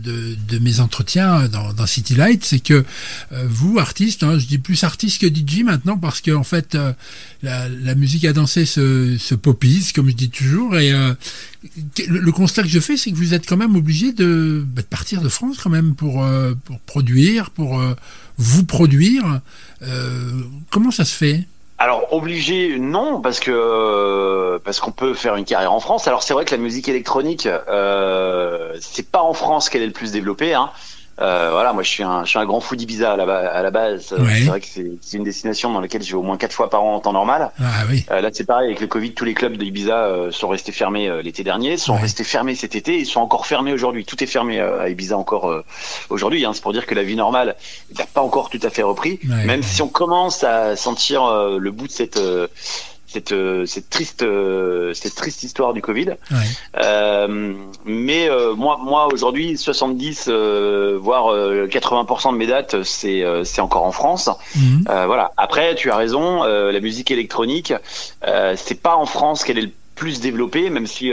mes 0.62 0.80
entretiens 0.80 1.48
dans, 1.50 1.74
dans 1.74 1.86
City 1.86 2.16
Light, 2.16 2.44
c'est 2.46 2.60
que 2.60 2.86
euh, 3.34 3.46
vous, 3.48 3.80
artistes, 3.80 4.24
hein, 4.24 4.40
je 4.40 4.46
dis 4.46 4.58
plus 4.58 4.84
artiste 4.84 5.22
que 5.22 5.28
DJ 5.28 5.64
maintenant 5.64 5.98
parce 5.98 6.22
que 6.22 6.32
en 6.32 6.44
fait 6.44 6.75
euh, 6.75 6.94
la, 7.44 7.96
musique 7.96 8.25
à 8.25 8.34
danser 8.34 8.66
se, 8.66 9.18
se 9.18 9.36
popise, 9.36 9.92
comme 9.92 10.10
je 10.10 10.16
dis 10.16 10.30
toujours, 10.30 10.78
et 10.78 10.92
euh, 10.92 11.14
le, 12.08 12.32
constat 12.32 12.64
que 12.64 12.70
je 12.70 12.80
fais, 12.80 12.98
c'est 12.98 13.12
que 13.12 13.16
vous 13.16 13.34
êtes 13.34 13.48
quand 13.48 13.58
même 13.58 13.75
obligé 13.75 14.12
de, 14.12 14.66
bah, 14.68 14.82
partir 14.90 15.22
de 15.22 15.30
France 15.30 15.58
quand 15.62 15.70
même 15.70 15.96
pour, 15.96 16.24
euh, 16.24 16.54
produire, 16.86 17.50
pour 17.52 17.80
euh, 17.80 17.94
vous 18.38 18.64
produire. 18.64 19.42
Euh, 19.84 20.32
comment 20.70 20.92
ça 20.92 21.06
se 21.06 21.14
fait? 21.16 21.48
Alors 21.77 22.13
obligé, 22.13 22.79
non, 22.79 23.20
parce 23.20 23.41
que 23.41 23.51
euh, 23.51 24.60
parce 24.63 24.79
qu'on 24.79 24.91
peut 24.91 25.13
faire 25.13 25.36
une 25.36 25.44
carrière 25.44 25.74
en 25.74 25.82
France. 25.82 26.08
Alors 26.08 26.24
c'est 26.24 26.34
vrai 26.34 26.46
que 26.46 26.51
la 26.51 26.62
musique 26.62 26.88
électronique, 26.88 27.48
euh, 27.48 28.77
c'est 28.79 29.10
pas 29.10 29.22
en 29.22 29.34
France 29.34 29.70
qu'elle 29.70 29.82
est 29.82 29.88
le 29.88 29.91
plus 29.91 30.13
développée. 30.13 30.53
Hein. 30.53 30.72
Euh, 31.22 31.50
voilà, 31.52 31.72
moi 31.72 31.82
je 31.82 31.90
suis 31.90 32.04
un, 32.04 32.26
je 32.26 32.30
suis 32.32 32.40
un 32.40 32.46
grand 32.46 32.60
fou 32.60 32.76
d'Ibiza 32.76 33.14
à 33.14 33.16
la, 33.16 33.24
à 33.24 33.62
la 33.64 33.72
base. 33.72 34.12
Euh, 34.12 34.20
Ouais. 34.26 34.34
C'est 34.40 34.46
vrai 34.46 34.60
que 34.60 34.68
c'est 34.68 34.92
c'est 35.02 35.16
une 35.18 35.24
destination 35.24 35.72
dans 35.72 35.80
laquelle 35.80 36.04
je 36.04 36.10
vais 36.12 36.18
au 36.18 36.24
moins 36.24 36.36
quatre 36.38 36.52
fois 36.54 36.70
par 36.70 36.84
an 36.84 36.96
en 36.96 37.00
temps 37.00 37.14
normal. 37.14 37.52
Ah 37.60 37.84
oui. 37.90 38.06
Euh, 38.12 38.20
là 38.20 38.30
c'est 38.34 38.44
pareil 38.44 38.68
avec 38.68 38.82
le 38.82 38.88
Covid, 38.88 39.14
tous 39.14 39.24
les 39.24 39.34
clubs 39.34 39.56
d'Ibiza 39.56 39.96
euh, 40.06 40.32
sont 40.32 40.50
restés 40.50 40.72
fermés 40.74 41.08
euh, 41.08 41.22
l'été 41.22 41.44
dernier, 41.44 41.78
sont 41.78 41.94
Ouais. 41.96 42.02
restés 42.02 42.24
fermés 42.26 42.56
cet 42.56 42.76
été, 42.76 42.98
ils 42.98 43.06
sont 43.06 43.22
encore 43.22 43.46
fermés 43.46 43.72
aujourd'hui. 43.72 44.04
Tout 44.04 44.22
est 44.24 44.28
fermé 44.28 44.60
euh, 44.60 44.82
à 44.82 44.90
Ibiza 44.90 45.18
encore 45.18 45.50
euh, 45.50 45.64
aujourd'hui. 46.10 46.44
Hein. 46.46 46.52
C'est 46.54 46.62
pour 46.62 46.74
dire 46.74 46.86
que 46.86 46.96
la 46.96 47.04
vie 47.04 47.16
normale 47.16 47.56
n'a 47.98 48.06
pas 48.06 48.22
encore 48.22 48.50
tout 48.50 48.60
à 48.64 48.70
fait 48.70 48.84
repris. 48.84 49.20
Ouais, 49.30 49.46
Même 49.46 49.64
si 49.64 49.82
on 49.82 49.88
commence 49.88 50.44
à 50.44 50.76
sentir 50.76 51.24
euh, 51.24 51.58
le 51.60 51.72
bout 51.72 51.88
de 51.88 51.92
cette 51.94 52.18
euh, 52.18 52.48
cette, 53.16 53.32
euh, 53.32 53.66
cette 53.66 53.90
triste, 53.90 54.24
euh, 54.24 54.94
cette 54.94 55.16
triste 55.16 55.44
histoire 55.44 55.74
du 55.74 55.82
Covid. 55.82 56.10
Ouais. 56.32 56.38
Euh, 56.84 57.54
mais 57.86 58.30
euh, 58.30 58.54
moi, 58.56 58.78
moi 58.82 59.08
aujourd'hui, 59.12 59.58
70 59.58 60.26
euh, 60.28 61.00
voire 61.02 61.32
euh, 61.32 61.66
80% 61.68 62.34
de 62.34 62.38
mes 62.38 62.48
dates, 62.48 62.84
c'est 62.84 63.24
c'est 63.46 63.62
encore 63.62 63.84
en 63.84 63.94
France. 63.94 64.30
Mhm. 64.56 64.84
Voilà. 64.86 65.32
Après, 65.38 65.76
tu 65.76 65.92
as 65.92 65.96
raison, 65.96 66.44
la 66.44 66.80
musique 66.82 67.12
électronique, 67.12 67.74
c'est 68.56 68.82
pas 68.82 68.96
en 68.98 69.06
France 69.06 69.44
qu'elle 69.44 69.58
est 69.58 69.70
le 69.70 69.72
plus 69.96 70.20
développée, 70.20 70.70
même 70.70 70.88
si 70.88 71.12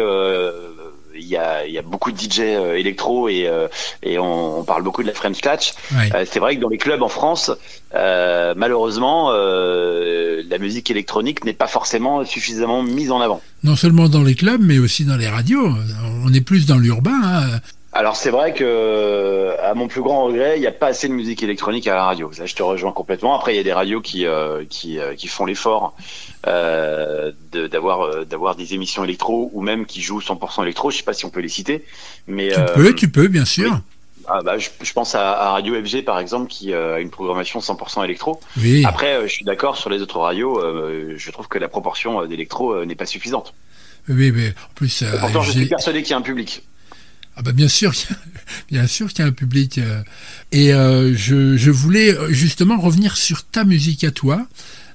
il 1.14 1.26
y 1.26 1.36
a, 1.36 1.66
il 1.66 1.72
y 1.72 1.78
a 1.78 1.82
beaucoup 1.82 2.12
de 2.12 2.18
DJ 2.18 2.40
euh, 2.40 2.74
électro 2.74 3.28
et, 3.28 3.46
euh, 3.46 3.68
et 4.02 4.18
on, 4.18 4.60
on 4.60 4.64
parle 4.64 4.82
beaucoup 4.82 5.02
de 5.02 5.08
la 5.08 5.14
French 5.14 5.40
Touch. 5.40 5.72
Ouais. 5.92 6.10
Euh, 6.14 6.24
c'est 6.30 6.40
vrai 6.40 6.56
que 6.56 6.60
dans 6.60 6.68
les 6.68 6.78
clubs 6.78 7.02
en 7.02 7.08
France, 7.08 7.50
euh, 7.94 8.54
malheureusement, 8.56 9.30
euh, 9.32 10.42
la 10.48 10.58
musique 10.58 10.90
électronique 10.90 11.44
n'est 11.44 11.52
pas 11.52 11.66
forcément 11.66 12.24
suffisamment 12.24 12.82
mise 12.82 13.10
en 13.10 13.20
avant. 13.20 13.40
Non 13.64 13.76
seulement 13.76 14.08
dans 14.08 14.22
les 14.22 14.34
clubs, 14.34 14.60
mais 14.62 14.78
aussi 14.78 15.04
dans 15.04 15.16
les 15.16 15.28
radios. 15.28 15.68
On 16.24 16.32
est 16.32 16.40
plus 16.40 16.66
dans 16.66 16.78
l'urbain. 16.78 17.20
hein. 17.22 17.60
Alors 17.94 18.16
c'est 18.16 18.30
vrai 18.30 18.54
que, 18.54 19.54
à 19.60 19.74
mon 19.74 19.86
plus 19.86 20.00
grand 20.00 20.24
regret, 20.24 20.54
il 20.56 20.60
n'y 20.60 20.66
a 20.66 20.72
pas 20.72 20.86
assez 20.86 21.08
de 21.08 21.12
musique 21.12 21.42
électronique 21.42 21.86
à 21.86 21.94
la 21.94 22.04
radio. 22.04 22.30
Je 22.32 22.54
te 22.54 22.62
rejoins 22.62 22.92
complètement. 22.92 23.36
Après, 23.36 23.52
il 23.52 23.56
y 23.58 23.60
a 23.60 23.62
des 23.62 23.72
radios 23.74 24.00
qui 24.00 24.24
euh, 24.26 24.64
qui, 24.64 24.98
euh, 24.98 25.14
qui 25.14 25.28
font 25.28 25.44
l'effort 25.44 25.94
euh, 26.46 27.32
de- 27.52 27.66
d'avoir 27.66 28.00
euh, 28.06 28.24
d'avoir 28.24 28.56
des 28.56 28.72
émissions 28.72 29.04
électro 29.04 29.50
ou 29.52 29.60
même 29.60 29.84
qui 29.84 30.00
jouent 30.00 30.20
100% 30.20 30.62
électro. 30.62 30.90
Je 30.90 30.96
sais 30.96 31.02
pas 31.02 31.12
si 31.12 31.26
on 31.26 31.30
peut 31.30 31.40
les 31.40 31.50
citer, 31.50 31.84
mais 32.26 32.48
Tu 32.52 32.58
euh, 32.60 32.74
peux, 32.74 32.94
tu 32.94 33.10
peux, 33.10 33.28
bien 33.28 33.44
sûr. 33.44 33.80
ah, 34.26 34.40
bah, 34.42 34.56
je, 34.56 34.70
je 34.80 34.92
pense 34.94 35.14
à, 35.14 35.32
à 35.32 35.50
Radio 35.50 35.74
FG 35.74 36.02
par 36.02 36.18
exemple 36.18 36.48
qui 36.48 36.72
euh, 36.72 36.96
a 36.96 37.00
une 37.00 37.10
programmation 37.10 37.60
100% 37.60 38.04
électro. 38.04 38.40
Oui. 38.56 38.84
Après, 38.86 39.16
euh, 39.16 39.26
je 39.28 39.32
suis 39.34 39.44
d'accord 39.44 39.76
sur 39.76 39.90
les 39.90 40.00
autres 40.00 40.18
radios. 40.18 40.58
euh, 40.58 41.12
je 41.18 41.30
trouve 41.30 41.46
que 41.46 41.58
la 41.58 41.68
proportion 41.68 42.22
euh, 42.22 42.26
d'électro 42.26 42.72
euh, 42.72 42.86
n'est 42.86 42.94
pas 42.96 43.06
suffisante. 43.06 43.52
Oui, 44.08 44.32
mais 44.32 44.48
en 44.48 44.74
plus, 44.74 45.02
euh, 45.02 45.14
Et 45.14 45.18
pourtant, 45.20 45.42
je 45.42 45.52
suis 45.52 45.66
persuadé 45.66 46.02
qu'il 46.02 46.10
y 46.12 46.14
a 46.14 46.16
un 46.16 46.22
public. 46.22 46.62
Ah 47.42 47.46
bah 47.46 47.52
bien 47.52 47.66
sûr, 47.68 47.92
qu'il 47.92 48.10
y 48.10 48.12
a- 48.14 48.16
bien 48.80 48.86
sûr 48.86 49.08
qu'il 49.08 49.20
y 49.20 49.22
a 49.22 49.28
un 49.28 49.32
public. 49.32 49.78
euh, 49.78 50.00
et 50.52 50.72
euh, 50.72 51.12
je, 51.16 51.56
je 51.56 51.70
voulais 51.72 52.14
euh, 52.14 52.28
justement 52.30 52.78
revenir 52.78 53.16
sur 53.16 53.42
ta 53.44 53.64
musique 53.64 54.04
à 54.04 54.12
toi, 54.12 54.46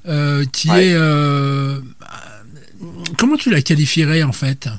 euh, 0.07 0.45
qui 0.53 0.69
Ouais. 0.71 0.87
est 0.87 0.93
euh, 0.93 1.79
comment 3.17 3.35
tu 3.35 3.49
la 3.49 3.61
qualifierais 3.61 4.23
en 4.23 4.31
fait? 4.31 4.69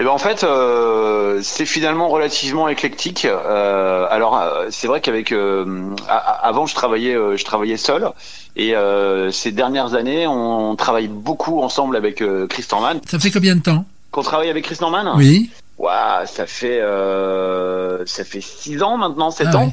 Eh 0.00 0.04
ben 0.04 0.10
en 0.10 0.18
fait, 0.18 0.44
euh, 0.44 1.40
c'est 1.42 1.66
finalement 1.66 2.08
relativement 2.08 2.68
éclectique. 2.68 3.24
Euh, 3.26 4.06
alors 4.10 4.40
c'est 4.70 4.86
vrai 4.86 5.00
qu'avec 5.00 5.32
euh, 5.32 5.94
avant 6.08 6.66
je 6.66 6.74
travaillais 6.74 7.14
je 7.36 7.44
travaillais 7.44 7.76
seul 7.76 8.08
et 8.56 8.74
ces 9.32 9.50
dernières 9.52 9.94
années 9.94 10.26
on 10.28 10.74
travaille 10.76 11.08
beaucoup 11.08 11.60
ensemble 11.60 11.96
avec 11.96 12.22
Chris 12.48 12.64
Norman. 12.70 13.00
Ça 13.10 13.18
fait 13.18 13.30
combien 13.32 13.56
de 13.56 13.60
temps? 13.62 13.84
Qu'on 14.12 14.22
travaille 14.22 14.48
avec 14.50 14.64
Chris 14.64 14.78
Norman 14.80 15.14
Oui. 15.16 15.50
Ouah, 15.78 16.26
ça 16.26 16.46
fait 16.46 16.80
euh, 16.80 18.04
ça 18.04 18.24
fait 18.24 18.40
six 18.40 18.82
ans 18.82 18.96
maintenant, 18.96 19.30
sept 19.30 19.48
ah, 19.52 19.58
ans. 19.58 19.72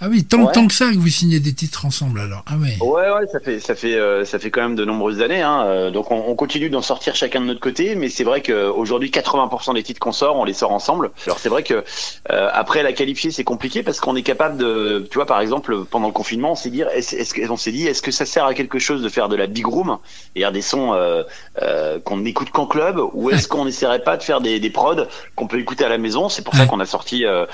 Ah 0.00 0.08
oui, 0.10 0.24
tant, 0.24 0.42
Ouais. 0.44 0.52
tant 0.52 0.66
que 0.66 0.74
ça 0.74 0.90
que 0.90 0.96
vous 0.98 1.08
signez 1.08 1.40
des 1.40 1.54
titres 1.54 1.86
ensemble 1.86 2.20
alors. 2.20 2.44
Ah 2.46 2.56
ouais. 2.56 2.76
Ouais, 2.80 3.10
ouais, 3.10 3.26
ça 3.32 3.40
fait, 3.40 3.60
ça 3.60 3.74
fait, 3.74 3.94
euh, 3.94 4.24
ça 4.26 4.38
fait 4.38 4.50
quand 4.50 4.60
même 4.60 4.74
de 4.76 4.84
nombreuses 4.84 5.22
années. 5.22 5.40
Hein. 5.42 5.62
Euh, 5.66 5.90
Donc, 5.90 6.10
on, 6.10 6.22
on 6.28 6.34
continue 6.34 6.68
d'en 6.68 6.82
sortir 6.82 7.14
chacun 7.14 7.40
de 7.40 7.46
notre 7.46 7.60
côté, 7.60 7.94
mais 7.94 8.08
c'est 8.10 8.24
vrai 8.24 8.42
qu'aujourd'hui, 8.42 9.10
80% 9.10 9.72
des 9.74 9.82
titres 9.82 9.98
qu'on 10.00 10.12
sort, 10.12 10.36
on 10.36 10.44
les 10.44 10.52
sort 10.52 10.72
ensemble. 10.72 11.12
Alors, 11.24 11.38
c'est 11.38 11.48
vrai 11.48 11.62
que 11.62 11.82
euh, 12.30 12.48
après 12.52 12.82
la 12.82 12.92
qualifier, 12.92 13.30
c'est 13.30 13.44
compliqué 13.44 13.82
parce 13.82 14.00
qu'on 14.00 14.16
est 14.16 14.22
capable 14.22 14.58
de, 14.58 15.06
tu 15.10 15.14
vois, 15.16 15.24
par 15.26 15.40
exemple, 15.40 15.84
pendant 15.86 16.08
le 16.08 16.12
confinement, 16.12 16.52
on 16.52 16.56
s'est 16.56 16.70
dit, 16.70 16.82
est-ce, 16.82 17.32
que- 17.32 17.50
on 17.50 17.56
s'est 17.56 17.72
dit, 17.72 17.86
est-ce 17.86 18.02
que 18.02 18.10
ça 18.10 18.26
sert 18.26 18.44
à 18.44 18.52
quelque 18.52 18.78
chose 18.78 19.02
de 19.02 19.08
faire 19.08 19.28
de 19.30 19.36
la 19.36 19.46
big 19.46 19.66
room, 19.66 19.96
c'est-à-dire 20.34 20.52
des 20.52 20.62
sons 20.62 20.92
euh, 20.92 21.22
euh, 21.62 21.98
qu'on 22.00 22.18
n'écoute 22.18 22.50
qu'en 22.50 22.66
club, 22.66 23.00
ou 23.14 23.30
est-ce 23.30 23.48
qu'on 23.48 23.64
n'essaierait 23.64 24.02
pas 24.02 24.16
de 24.18 24.22
faire 24.22 24.40
des, 24.42 24.60
des 24.60 24.70
prods 24.70 25.06
qu'on 25.36 25.46
peut 25.46 25.58
écouter 25.58 25.84
à 25.84 25.88
la 25.88 25.98
maison? 25.98 26.28
C'est 26.28 26.42
pour 26.42 26.54
ça 26.54 26.66
qu'on 26.66 26.80
a 26.80 26.86
sorti 26.86 27.24
euh, 27.24 27.46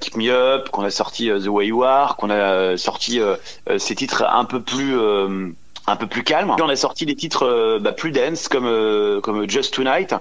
Keep 0.00 0.16
Me 0.16 0.30
Up, 0.30 0.68
qu'on 0.70 0.82
a 0.82 0.90
sorti 0.90 1.28
The 1.28 1.46
Way 1.46 1.75
Qu'on 1.76 2.30
a 2.30 2.34
euh, 2.34 2.76
sorti 2.76 3.20
euh, 3.20 3.36
euh, 3.68 3.78
ces 3.78 3.94
titres 3.94 4.24
un 4.24 4.44
peu 4.44 4.60
plus 4.60 4.96
un 5.88 5.94
peu 5.94 6.06
plus 6.06 6.24
calmes. 6.24 6.52
Puis 6.56 6.64
on 6.64 6.68
a 6.68 6.76
sorti 6.76 7.06
des 7.06 7.14
titres 7.14 7.78
bah, 7.80 7.92
plus 7.92 8.10
dense 8.10 8.48
comme 8.48 9.20
comme 9.22 9.48
Just 9.48 9.74
Tonight 9.74 10.14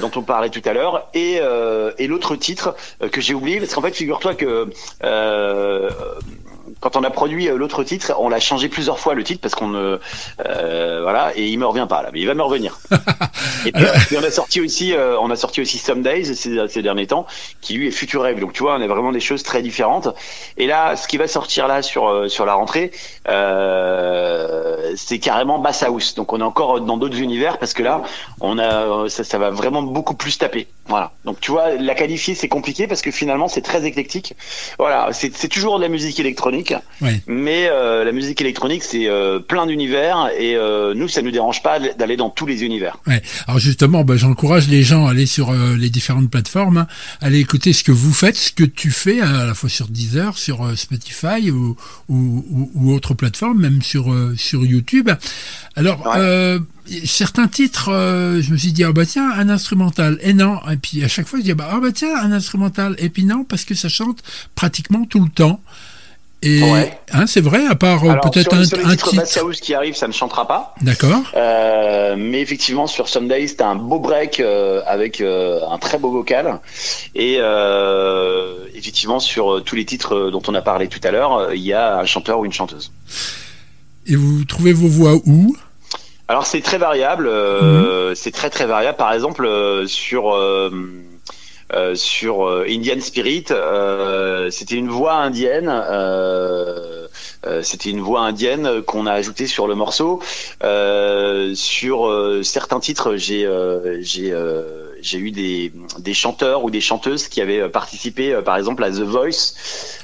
dont 0.00 0.10
on 0.16 0.22
parlait 0.22 0.48
tout 0.48 0.62
à 0.64 0.72
l'heure 0.72 1.08
et 1.12 1.40
et 1.98 2.06
l'autre 2.06 2.36
titre 2.36 2.74
que 3.10 3.20
j'ai 3.20 3.34
oublié 3.34 3.58
parce 3.58 3.74
qu'en 3.74 3.82
fait 3.82 3.94
figure-toi 3.94 4.34
que 4.34 4.68
quand 6.82 6.96
on 6.96 7.04
a 7.04 7.10
produit 7.10 7.48
euh, 7.48 7.56
l'autre 7.56 7.84
titre, 7.84 8.12
on 8.18 8.28
l'a 8.28 8.40
changé 8.40 8.68
plusieurs 8.68 8.98
fois 8.98 9.14
le 9.14 9.22
titre 9.22 9.40
parce 9.40 9.54
qu'on 9.54 9.68
ne 9.68 9.98
euh, 10.44 11.00
voilà 11.02 11.32
et 11.36 11.46
il 11.46 11.58
me 11.58 11.64
revient 11.64 11.86
pas 11.88 12.02
là, 12.02 12.10
mais 12.12 12.20
il 12.20 12.26
va 12.26 12.34
me 12.34 12.42
revenir. 12.42 12.78
et 13.66 13.72
puis, 13.72 13.84
puis 14.06 14.16
on 14.18 14.24
a 14.24 14.30
sorti 14.30 14.60
aussi 14.60 14.92
euh, 14.92 15.16
on 15.20 15.30
a 15.30 15.36
sorti 15.36 15.60
aussi 15.60 15.78
Some 15.78 16.02
Days 16.02 16.34
ces, 16.34 16.68
ces 16.68 16.82
derniers 16.82 17.06
temps 17.06 17.26
qui 17.60 17.74
lui 17.74 17.86
est 17.86 17.92
Future 17.92 18.22
Rave. 18.22 18.40
Donc 18.40 18.52
tu 18.52 18.64
vois, 18.64 18.76
on 18.76 18.80
a 18.80 18.86
vraiment 18.88 19.12
des 19.12 19.20
choses 19.20 19.44
très 19.44 19.62
différentes. 19.62 20.08
Et 20.56 20.66
là, 20.66 20.96
ce 20.96 21.06
qui 21.06 21.16
va 21.16 21.28
sortir 21.28 21.68
là 21.68 21.82
sur 21.82 22.08
euh, 22.08 22.28
sur 22.28 22.44
la 22.44 22.54
rentrée, 22.54 22.90
euh, 23.28 24.92
c'est 24.96 25.20
carrément 25.20 25.60
bass 25.60 25.84
house. 25.84 26.14
Donc 26.16 26.32
on 26.32 26.40
est 26.40 26.44
encore 26.44 26.80
dans 26.80 26.96
d'autres 26.96 27.20
univers 27.20 27.58
parce 27.58 27.74
que 27.74 27.84
là, 27.84 28.02
on 28.40 28.58
a 28.58 29.08
ça, 29.08 29.22
ça 29.22 29.38
va 29.38 29.50
vraiment 29.50 29.82
beaucoup 29.82 30.14
plus 30.14 30.36
taper. 30.36 30.66
Voilà. 30.88 31.12
Donc 31.24 31.40
tu 31.40 31.52
vois, 31.52 31.76
la 31.76 31.94
qualifier 31.94 32.34
c'est 32.34 32.48
compliqué 32.48 32.86
parce 32.88 33.02
que 33.02 33.10
finalement 33.12 33.46
c'est 33.48 33.60
très 33.62 33.84
éclectique. 33.86 34.34
Voilà, 34.78 35.10
c'est 35.12 35.48
toujours 35.48 35.76
de 35.78 35.82
la 35.82 35.88
musique 35.88 36.18
électronique, 36.18 36.74
Ouais. 37.00 37.20
mais 37.26 37.68
euh, 37.70 38.04
la 38.04 38.10
musique 38.12 38.40
électronique 38.40 38.82
c'est 38.82 39.06
euh, 39.08 39.38
plein 39.38 39.66
d'univers 39.66 40.28
et 40.38 40.56
euh, 40.56 40.92
nous 40.94 41.06
ça 41.08 41.22
nous 41.22 41.30
dérange 41.30 41.62
pas 41.62 41.78
d'aller 41.78 42.16
dans 42.16 42.30
tous 42.30 42.46
les 42.46 42.64
univers. 42.64 42.98
Ouais. 43.06 43.22
Alors 43.46 43.60
justement, 43.60 44.02
bah, 44.04 44.16
j'encourage 44.16 44.68
les 44.68 44.82
gens 44.82 45.06
à 45.06 45.10
aller 45.12 45.26
sur 45.26 45.52
les 45.52 45.88
différentes 45.88 46.30
plateformes, 46.30 46.78
hein, 46.78 46.86
aller 47.20 47.38
écouter 47.38 47.72
ce 47.72 47.84
que 47.84 47.92
vous 47.92 48.12
faites, 48.12 48.36
ce 48.36 48.52
que 48.52 48.64
tu 48.64 48.90
fais, 48.90 49.20
à 49.20 49.46
la 49.46 49.54
fois 49.54 49.68
sur 49.70 49.86
Deezer, 49.88 50.36
sur 50.36 50.76
Spotify 50.76 51.50
ou, 51.52 51.76
ou, 52.08 52.44
ou, 52.50 52.70
ou 52.74 52.92
autres 52.92 53.14
plateformes, 53.14 53.60
même 53.60 53.82
sur 53.82 54.12
sur 54.36 54.64
YouTube. 54.64 55.10
Alors, 55.76 56.04
Ouais. 56.06 56.58
Certains 57.04 57.48
titres, 57.48 57.90
euh, 57.90 58.40
je 58.42 58.50
me 58.52 58.56
suis 58.56 58.72
dit 58.72 58.84
ah 58.84 58.92
bah 58.92 59.06
tiens 59.06 59.30
un 59.30 59.48
instrumental 59.48 60.18
et 60.22 60.32
non 60.34 60.58
et 60.70 60.76
puis 60.76 61.04
à 61.04 61.08
chaque 61.08 61.26
fois 61.28 61.38
je 61.38 61.44
dis 61.44 61.54
bah 61.54 61.68
ah 61.70 61.78
bah 61.80 61.92
tiens 61.94 62.16
un 62.20 62.32
instrumental 62.32 62.94
et 62.98 63.08
puis 63.08 63.24
non 63.24 63.44
parce 63.44 63.64
que 63.64 63.74
ça 63.74 63.88
chante 63.88 64.18
pratiquement 64.54 65.04
tout 65.04 65.22
le 65.22 65.30
temps. 65.30 65.60
Et 66.44 66.60
Ouais. 66.60 66.98
hein, 67.12 67.28
c'est 67.28 67.40
vrai, 67.40 67.64
à 67.68 67.76
part 67.76 68.02
euh, 68.02 68.14
peut-être 68.16 68.52
un, 68.52 68.64
sur 68.64 68.76
les 68.76 68.84
un 68.84 68.90
titres 68.96 69.14
bass 69.14 69.28
titre. 69.28 69.44
house 69.44 69.60
qui 69.60 69.74
arrivent, 69.74 69.94
ça 69.94 70.08
ne 70.08 70.12
chantera 70.12 70.48
pas. 70.48 70.74
D'accord. 70.82 71.22
Euh, 71.36 72.16
mais 72.18 72.40
effectivement, 72.40 72.88
sur 72.88 73.08
Sunday, 73.08 73.46
c'était 73.46 73.62
un 73.62 73.76
beau 73.76 74.00
break 74.00 74.40
euh, 74.40 74.82
avec 74.84 75.20
euh, 75.20 75.60
un 75.70 75.78
très 75.78 75.98
beau 75.98 76.10
vocal. 76.10 76.58
Et 77.14 77.38
effectivement, 78.74 79.20
sur 79.20 79.62
tous 79.62 79.76
les 79.76 79.84
titres 79.84 80.30
dont 80.32 80.42
on 80.48 80.54
a 80.56 80.62
parlé 80.62 80.88
tout 80.88 80.98
à 81.04 81.12
l'heure, 81.12 81.52
il 81.54 81.62
y 81.62 81.72
a 81.72 81.98
un 81.98 82.06
chanteur 82.06 82.40
ou 82.40 82.44
une 82.44 82.52
chanteuse. 82.52 82.90
Et 84.06 84.16
vous 84.16 84.44
trouvez 84.44 84.72
vos 84.72 84.88
voix 84.88 85.14
où? 85.24 85.56
Alors 86.28 86.46
c'est 86.46 86.60
très 86.60 86.78
variable, 86.78 87.26
euh, 87.26 88.14
c'est 88.14 88.30
très 88.30 88.48
très 88.48 88.66
variable. 88.66 88.96
Par 88.96 89.12
exemple, 89.12 89.44
euh, 89.44 89.86
sur 89.86 90.32
euh, 90.34 90.70
euh, 91.74 91.94
sur 91.94 92.48
Indian 92.66 93.00
Spirit, 93.00 93.46
euh, 93.50 94.50
c'était 94.50 94.76
une 94.76 94.88
voix 94.88 95.14
indienne. 95.14 95.68
euh, 95.68 97.06
euh, 97.46 97.62
c'était 97.62 97.90
une 97.90 98.00
voix 98.00 98.20
indienne 98.20 98.82
qu'on 98.82 99.06
a 99.06 99.12
ajoutée 99.12 99.46
sur 99.46 99.66
le 99.66 99.74
morceau. 99.74 100.22
Euh, 100.62 101.54
sur 101.54 102.06
euh, 102.08 102.42
certains 102.42 102.78
titres, 102.80 103.16
j'ai 103.16 103.44
euh, 103.44 103.98
j'ai 104.00 104.32
euh, 104.32 104.91
j'ai 105.02 105.18
eu 105.18 105.30
des, 105.30 105.72
des 105.98 106.14
chanteurs 106.14 106.64
ou 106.64 106.70
des 106.70 106.80
chanteuses 106.80 107.28
qui 107.28 107.40
avaient 107.40 107.60
euh, 107.60 107.68
participé, 107.68 108.32
euh, 108.32 108.40
par 108.40 108.56
exemple, 108.56 108.82
à 108.84 108.90
The 108.90 109.00
Voice, 109.00 109.54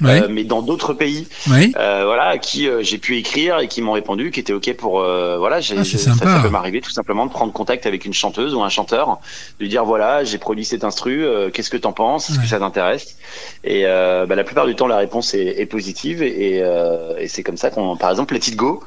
Ouais. 0.01 0.21
euh, 0.23 0.27
mais 0.29 0.43
dans 0.43 0.61
d'autres 0.61 0.93
pays. 0.93 1.27
Euh, 1.49 2.03
voilà, 2.05 2.25
à 2.27 2.37
qui 2.37 2.67
euh, 2.67 2.83
j'ai 2.83 2.97
pu 2.97 3.17
écrire 3.17 3.59
et 3.59 3.67
qui 3.67 3.81
m'ont 3.81 3.93
répondu, 3.93 4.31
qui 4.31 4.39
étaient 4.39 4.53
ok 4.53 4.73
pour 4.75 4.99
euh, 5.01 5.37
voilà, 5.37 5.59
j'ai, 5.61 5.75
Ah, 5.77 5.83
ça, 5.83 6.11
peut 6.43 6.49
m'arriver 6.49 6.81
tout 6.81 6.91
simplement 6.91 7.25
de 7.25 7.31
prendre 7.31 7.51
contact 7.53 7.85
avec 7.85 8.05
une 8.05 8.13
chanteuse 8.13 8.53
ou 8.53 8.61
un 8.61 8.69
chanteur, 8.69 9.19
de 9.57 9.63
lui 9.63 9.69
dire 9.69 9.85
voilà, 9.85 10.23
j'ai 10.23 10.37
produit 10.37 10.65
cet 10.65 10.83
instru, 10.83 11.25
euh, 11.25 11.49
qu'est-ce 11.49 11.69
que 11.69 11.77
t'en 11.77 11.91
penses, 11.93 12.29
est-ce 12.29 12.37
Ouais. 12.37 12.43
que 12.43 12.49
ça 12.49 12.59
t'intéresse? 12.59 13.17
Et 13.63 13.83
euh, 13.85 14.25
bah, 14.25 14.35
la 14.35 14.43
plupart 14.43 14.65
du 14.65 14.75
temps, 14.75 14.87
la 14.87 14.97
réponse 14.97 15.33
est, 15.33 15.59
est 15.59 15.65
positive 15.65 16.21
et, 16.23 16.55
et, 16.55 16.63
euh, 16.63 17.17
et 17.17 17.27
c'est 17.27 17.43
comme 17.43 17.57
ça 17.57 17.69
qu'on, 17.69 17.95
par 17.97 18.09
exemple, 18.11 18.33
Let 18.33 18.47
It 18.49 18.55
Go, 18.55 18.83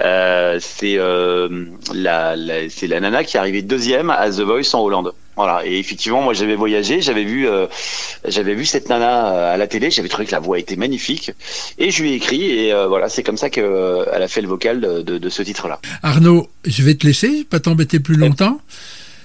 euh, 0.00 0.58
c'est 0.60 0.96
euh, 0.98 1.66
la, 1.94 2.36
la 2.36 2.68
c'est 2.68 2.86
la 2.86 3.00
nana 3.00 3.24
qui 3.24 3.36
est 3.36 3.40
arrivée 3.40 3.62
deuxième 3.62 4.10
à 4.10 4.30
The 4.30 4.40
Voice 4.40 4.74
en 4.74 4.80
Hollande. 4.80 5.12
Voilà. 5.40 5.66
Et 5.66 5.78
effectivement, 5.78 6.20
moi, 6.20 6.34
j'avais 6.34 6.54
voyagé, 6.54 7.00
j'avais 7.00 7.24
vu, 7.24 7.48
euh, 7.48 7.66
j'avais 8.28 8.54
vu 8.54 8.66
cette 8.66 8.90
nana 8.90 9.32
euh, 9.32 9.54
à 9.54 9.56
la 9.56 9.66
télé, 9.66 9.90
j'avais 9.90 10.10
trouvé 10.10 10.26
que 10.26 10.32
la 10.32 10.38
voix 10.38 10.58
était 10.58 10.76
magnifique, 10.76 11.32
et 11.78 11.90
je 11.90 12.02
lui 12.02 12.12
ai 12.12 12.14
écrit, 12.16 12.42
et 12.42 12.74
euh, 12.74 12.88
voilà, 12.88 13.08
c'est 13.08 13.22
comme 13.22 13.38
ça 13.38 13.48
qu'elle 13.48 13.64
a 13.64 14.28
fait 14.28 14.42
le 14.42 14.48
vocal 14.48 14.82
de, 14.82 15.00
de, 15.00 15.16
de 15.16 15.28
ce 15.30 15.40
titre-là. 15.40 15.80
Arnaud, 16.02 16.50
je 16.66 16.82
vais 16.82 16.94
te 16.94 17.06
laisser, 17.06 17.44
pas 17.48 17.58
t'embêter 17.58 18.00
plus 18.00 18.16
longtemps. 18.16 18.60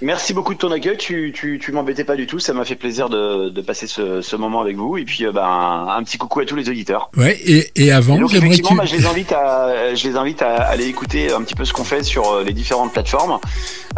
Merci 0.01 0.33
beaucoup 0.33 0.53
de 0.53 0.59
ton 0.59 0.71
accueil. 0.71 0.97
Tu, 0.97 1.31
tu, 1.33 1.59
tu 1.61 1.71
m'embêtais 1.71 2.03
pas 2.03 2.15
du 2.15 2.27
tout. 2.27 2.39
Ça 2.39 2.53
m'a 2.53 2.65
fait 2.65 2.75
plaisir 2.75 3.09
de, 3.09 3.49
de 3.49 3.61
passer 3.61 3.87
ce, 3.87 4.21
ce 4.21 4.35
moment 4.35 4.61
avec 4.61 4.75
vous. 4.75 4.97
Et 4.97 5.05
puis, 5.05 5.25
euh, 5.25 5.31
ben, 5.31 5.43
un, 5.43 5.87
un 5.87 6.03
petit 6.03 6.17
coucou 6.17 6.41
à 6.41 6.45
tous 6.45 6.55
les 6.55 6.69
auditeurs. 6.69 7.09
Ouais, 7.17 7.39
et, 7.45 7.71
et 7.75 7.91
avant, 7.91 8.15
Et 8.15 8.19
donc, 8.19 8.33
effectivement, 8.33 8.75
bah, 8.75 8.85
je 8.85 8.95
les 8.95 9.05
invite 9.05 9.31
à, 9.31 9.95
je 9.95 10.07
les 10.07 10.15
invite 10.15 10.41
à 10.41 10.55
aller 10.55 10.87
écouter 10.87 11.31
un 11.31 11.41
petit 11.41 11.55
peu 11.55 11.65
ce 11.65 11.73
qu'on 11.73 11.83
fait 11.83 12.03
sur 12.03 12.31
euh, 12.31 12.43
les 12.43 12.53
différentes 12.53 12.93
plateformes. 12.93 13.39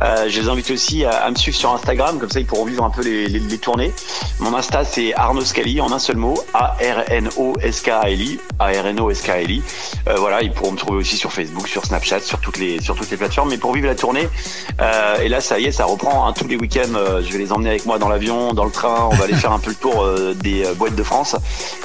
Euh, 0.01 0.29
je 0.29 0.41
les 0.41 0.47
invite 0.47 0.69
aussi 0.69 1.05
à, 1.05 1.23
à 1.23 1.31
me 1.31 1.35
suivre 1.35 1.57
sur 1.57 1.73
Instagram, 1.73 2.19
comme 2.19 2.29
ça 2.29 2.39
ils 2.39 2.45
pourront 2.45 2.65
vivre 2.65 2.83
un 2.83 2.91
peu 2.91 3.01
les, 3.01 3.25
les, 3.27 3.39
les 3.39 3.57
tournées. 3.57 3.91
Mon 4.39 4.55
Insta 4.55 4.85
c'est 4.85 5.15
Arnaud 5.15 5.41
Scali 5.41 5.81
en 5.81 5.91
un 5.91 5.97
seul 5.97 6.17
mot, 6.17 6.35
A 6.53 6.77
R 6.79 7.09
N 7.09 7.29
O 7.37 7.53
S 7.59 7.81
K 7.81 7.89
A 7.89 8.09
L 8.11 8.21
I, 8.21 8.39
A 8.59 8.67
R 8.67 8.85
N 8.85 8.99
O 8.99 9.09
S 9.09 9.21
K 9.23 9.29
A 9.29 9.41
L 9.41 9.49
I. 9.49 9.63
Euh, 10.07 10.13
voilà, 10.17 10.43
ils 10.43 10.51
pourront 10.51 10.73
me 10.73 10.77
trouver 10.77 10.99
aussi 10.99 11.17
sur 11.17 11.33
Facebook, 11.33 11.67
sur 11.67 11.83
Snapchat, 11.83 12.19
sur 12.19 12.39
toutes 12.39 12.59
les 12.59 12.79
sur 12.79 12.95
toutes 12.95 13.09
les 13.09 13.17
plateformes. 13.17 13.49
Mais 13.49 13.57
pour 13.57 13.73
vivre 13.73 13.87
la 13.87 13.95
tournée, 13.95 14.29
euh, 14.79 15.19
et 15.21 15.29
là 15.29 15.41
ça 15.41 15.59
y 15.59 15.65
est, 15.65 15.71
ça 15.71 15.86
reprend 15.87 16.27
hein, 16.27 16.33
tous 16.37 16.47
les 16.47 16.55
week-ends. 16.57 16.93
euh, 16.95 17.21
je 17.25 17.31
vais 17.31 17.39
les 17.39 17.51
emmener 17.51 17.69
avec 17.69 17.85
moi 17.85 17.97
dans 17.99 18.09
l'avion, 18.09 18.53
dans 18.53 18.65
le 18.65 18.71
train. 18.71 19.07
On 19.11 19.15
va 19.15 19.23
aller 19.25 19.33
faire 19.35 19.51
un 19.51 19.59
peu 19.59 19.69
le 19.71 19.75
tour 19.75 20.03
euh, 20.03 20.33
des 20.33 20.65
euh, 20.65 20.73
boîtes 20.73 20.95
de 20.95 21.03
France. 21.03 21.35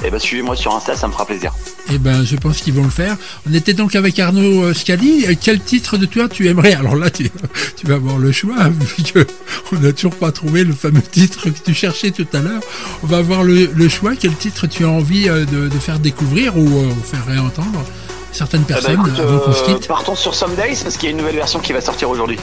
Et 0.03 0.09
ben 0.11 0.19
suivez-moi 0.19 0.55
sur 0.55 0.73
Insta, 0.75 0.95
ça 0.95 1.07
me 1.07 1.11
fera 1.13 1.25
plaisir. 1.25 1.53
Eh 1.91 1.97
ben, 1.97 2.23
je 2.23 2.35
pense 2.35 2.59
qu'ils 2.61 2.73
vont 2.73 2.83
le 2.83 2.89
faire. 2.89 3.17
On 3.49 3.53
était 3.53 3.73
donc 3.73 3.95
avec 3.95 4.17
Arnaud 4.19 4.73
Scali. 4.73 5.25
Quel 5.41 5.59
titre 5.61 5.97
de 5.97 6.05
toi 6.05 6.27
tu 6.29 6.47
aimerais? 6.47 6.73
Alors 6.73 6.95
là, 6.95 7.09
tu, 7.09 7.29
tu 7.77 7.87
vas 7.87 7.95
avoir 7.95 8.17
le 8.17 8.31
choix, 8.31 8.55
vu 8.69 9.03
que 9.03 9.25
on 9.71 9.79
n'a 9.79 9.91
toujours 9.93 10.15
pas 10.15 10.31
trouvé 10.31 10.63
le 10.63 10.73
fameux 10.73 11.01
titre 11.01 11.43
que 11.49 11.59
tu 11.63 11.73
cherchais 11.73 12.11
tout 12.11 12.27
à 12.33 12.39
l'heure. 12.39 12.61
On 13.03 13.07
va 13.07 13.17
avoir 13.17 13.43
le, 13.43 13.65
le 13.73 13.89
choix. 13.89 14.13
Quel 14.19 14.35
titre 14.35 14.67
tu 14.67 14.85
as 14.85 14.89
envie 14.89 15.25
de, 15.25 15.43
de 15.45 15.79
faire 15.79 15.99
découvrir 15.99 16.57
ou 16.57 16.67
faire 17.03 17.25
réentendre 17.25 17.83
certaines 18.31 18.63
Eh 18.67 18.73
ben, 18.73 18.79
personnes 18.79 18.99
écoute, 19.01 19.19
avant 19.19 19.39
qu'on 19.39 19.53
se 19.53 19.63
quitte? 19.63 19.87
partons 19.87 20.15
sur 20.15 20.33
Some 20.33 20.55
Days 20.55 20.79
parce 20.83 20.97
qu'il 20.97 21.05
y 21.05 21.07
a 21.07 21.11
une 21.11 21.17
nouvelle 21.17 21.35
version 21.35 21.59
qui 21.59 21.71
va 21.73 21.81
sortir 21.81 22.09
aujourd'hui. 22.09 22.37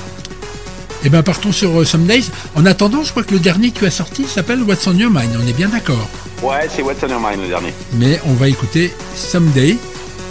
Eh 1.05 1.09
ben, 1.09 1.23
partons 1.23 1.53
sur 1.53 1.81
euh, 1.81 1.85
Some 1.85 2.05
Days. 2.05 2.31
En 2.55 2.67
attendant, 2.67 3.03
je 3.03 3.11
crois 3.11 3.23
que 3.23 3.33
le 3.33 3.41
dernier 3.41 3.71
que 3.71 3.81
tu 3.81 3.87
as 3.87 3.91
sorti 3.91 4.25
s'appelle 4.25 4.63
What's 4.63 4.87
on 4.87 4.95
Your 4.95 5.11
Mind. 5.11 5.31
On 5.43 5.47
est 5.47 5.53
bien 5.53 5.69
d'accord. 5.69 6.09
Ouais, 6.43 6.69
c'est 6.75 6.83
What's 6.83 7.03
on 7.03 7.09
Your 7.09 7.21
Mind 7.21 7.41
le 7.43 7.49
dernier. 7.49 7.73
Mais 7.95 8.21
on 8.27 8.35
va 8.35 8.49
écouter 8.49 8.93
Someday. 9.15 9.77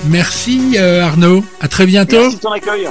Merci 0.06 0.78
euh, 0.78 1.04
Arnaud. 1.04 1.44
À 1.60 1.68
très 1.68 1.86
bientôt. 1.86 2.22
Merci 2.22 2.36
de 2.36 2.42
ton 2.42 2.52
accueil. 2.52 2.88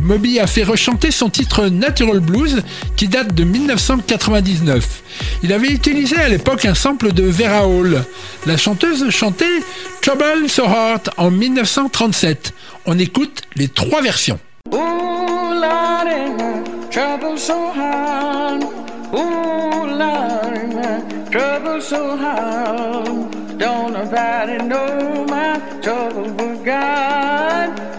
Moby 0.00 0.38
a 0.38 0.46
fait 0.46 0.62
rechanter 0.62 1.10
son 1.10 1.28
titre 1.30 1.66
Natural 1.66 2.20
Blues 2.20 2.62
qui 2.96 3.08
date 3.08 3.34
de 3.34 3.42
1999. 3.42 5.02
Il 5.42 5.52
avait 5.52 5.68
utilisé 5.68 6.16
à 6.16 6.28
l'époque 6.28 6.64
un 6.64 6.74
sample 6.74 7.12
de 7.12 7.24
Vera 7.24 7.66
Hall. 7.66 8.04
La 8.46 8.56
chanteuse 8.56 9.10
chantait 9.10 9.62
Trouble 10.00 10.48
So 10.48 10.64
Hard 10.64 11.10
en 11.16 11.30
1937. 11.30 12.52
On 12.86 12.98
écoute 12.98 13.42
les 13.56 13.68
trois 13.68 14.00
versions. 14.00 14.38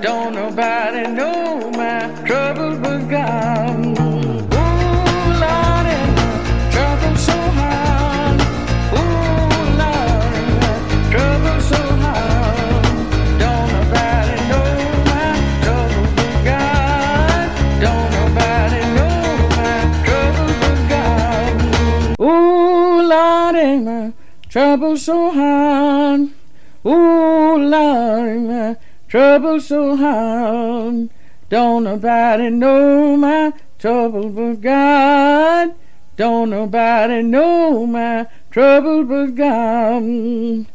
Don't 0.06 0.36
nobody 0.36 1.10
know 1.10 1.72
my 1.72 2.02
trouble 2.28 2.78
but 2.78 3.10
God. 3.10 3.56
Trouble 24.56 24.96
so 24.96 25.32
hard. 25.32 26.30
Ooh, 26.86 27.58
Lordy, 27.58 28.40
my 28.40 28.78
trouble 29.16 29.62
so 29.62 29.96
hard. 29.96 31.10
Don't 31.48 31.86
nobody 31.86 32.50
know 32.50 33.16
my 33.16 33.54
trouble 33.80 34.28
but 34.28 34.60
God. 34.60 35.74
Don't 36.18 36.50
nobody 36.50 37.22
know 37.22 37.88
my 37.88 38.28
trouble 38.52 39.06
but 39.06 39.28
God. 39.36 40.66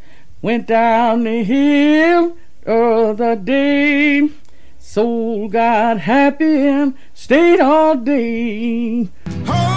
Went 0.40 0.66
down 0.66 1.24
the 1.24 1.44
hill 1.44 2.35
the 2.62 2.74
other 2.74 3.37
day. 3.37 4.31
Soul 4.79 5.50
got 5.50 5.98
happy 5.98 6.66
and 6.66 6.94
stayed 7.12 7.61
all 7.61 7.94
day. 7.94 9.11
Oh! 9.46 9.69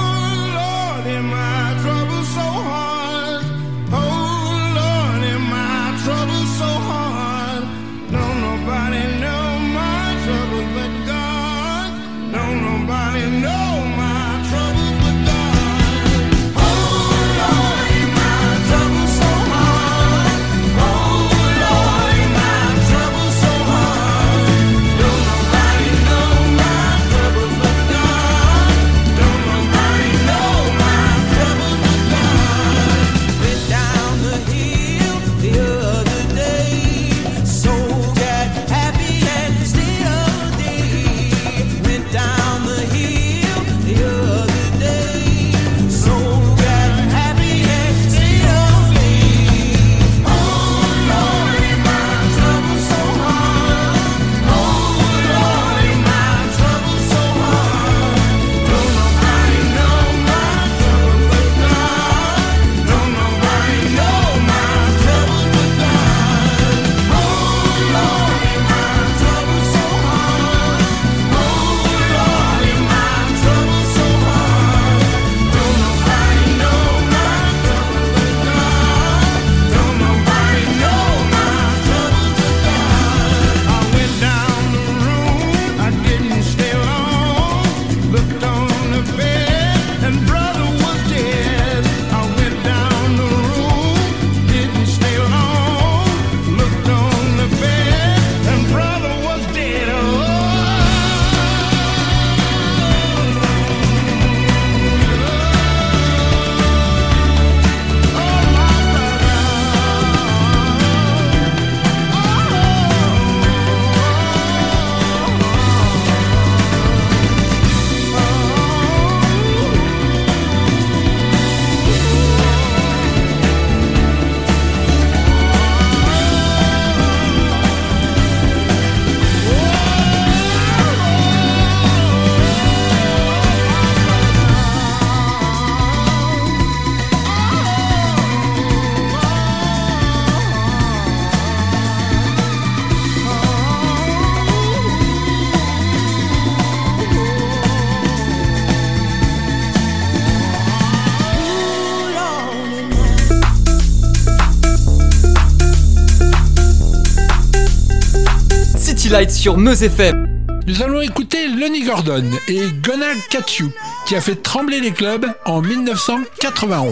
Sur 159.30 159.58
Meuse 159.58 159.84
FM. 159.84 160.28
Nous 160.65 160.82
allons 160.82 160.99
écouter 160.99 161.47
Lonnie 161.47 161.84
Gordon 161.84 162.23
et 162.47 162.62
Gonald 162.82 163.21
Catch 163.30 163.60
You, 163.60 163.71
qui 164.08 164.15
a 164.15 164.21
fait 164.21 164.41
trembler 164.41 164.80
les 164.80 164.91
clubs 164.91 165.28
en 165.45 165.62
1991. 165.62 166.89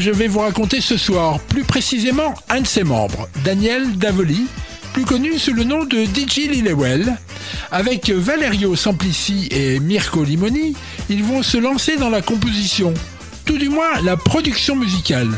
Je 0.00 0.10
vais 0.10 0.26
vous 0.26 0.40
raconter 0.40 0.80
ce 0.80 0.96
soir, 0.96 1.40
plus 1.40 1.64
précisément 1.64 2.34
un 2.48 2.60
de 2.60 2.66
ses 2.66 2.84
membres, 2.84 3.28
Daniel 3.44 3.96
Davoli, 3.96 4.46
plus 4.92 5.04
connu 5.04 5.38
sous 5.38 5.52
le 5.52 5.64
nom 5.64 5.84
de 5.84 6.04
DJ 6.04 6.48
Lillewell. 6.50 7.16
Avec 7.70 8.10
Valerio 8.10 8.76
Samplici 8.76 9.48
et 9.50 9.80
Mirko 9.80 10.24
Limoni, 10.24 10.74
ils 11.08 11.22
vont 11.22 11.42
se 11.42 11.56
lancer 11.56 11.96
dans 11.96 12.10
la 12.10 12.22
composition, 12.22 12.92
tout 13.44 13.58
du 13.58 13.68
moins 13.68 14.00
la 14.02 14.16
production 14.16 14.76
musicale. 14.76 15.30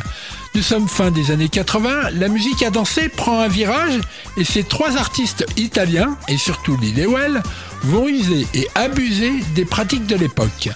Nous 0.58 0.64
sommes 0.64 0.88
fin 0.88 1.12
des 1.12 1.30
années 1.30 1.48
80, 1.48 2.10
la 2.14 2.26
musique 2.26 2.64
à 2.64 2.70
danser 2.70 3.08
prend 3.08 3.38
un 3.38 3.46
virage 3.46 4.00
et 4.36 4.42
ces 4.42 4.64
trois 4.64 4.96
artistes 4.96 5.46
italiens, 5.56 6.18
et 6.26 6.36
surtout 6.36 6.76
Lillewell, 6.78 7.44
vont 7.84 8.08
user 8.08 8.44
et 8.54 8.66
abuser 8.74 9.34
des 9.54 9.64
pratiques 9.64 10.08
de 10.08 10.16
l'époque. 10.16 10.70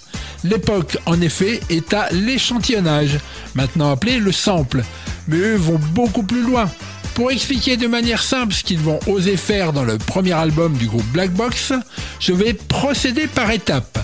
L'époque, 0.45 0.99
en 1.05 1.21
effet, 1.21 1.59
est 1.69 1.93
à 1.95 2.09
l'échantillonnage, 2.13 3.19
maintenant 3.57 3.91
appelé 3.91 4.21
le 4.21 4.31
sample, 4.31 4.85
mais 5.27 5.39
eux 5.39 5.57
vont 5.57 5.81
beaucoup 5.91 6.23
plus 6.23 6.43
loin. 6.43 6.71
Pour 7.15 7.33
expliquer 7.33 7.77
de 7.77 7.89
manière 7.89 8.23
simple 8.23 8.55
ce 8.55 8.63
qu'ils 8.63 8.79
vont 8.79 9.01
oser 9.09 9.37
faire 9.37 9.73
dans 9.73 9.85
le 9.85 9.99
premier 9.99 10.35
album 10.35 10.75
du 10.75 10.87
groupe 10.87 11.11
Black 11.13 11.33
Box, 11.33 11.73
je 12.21 12.33
vais 12.33 12.55
procéder 12.55 13.27
par 13.27 13.51
étapes. 13.51 13.99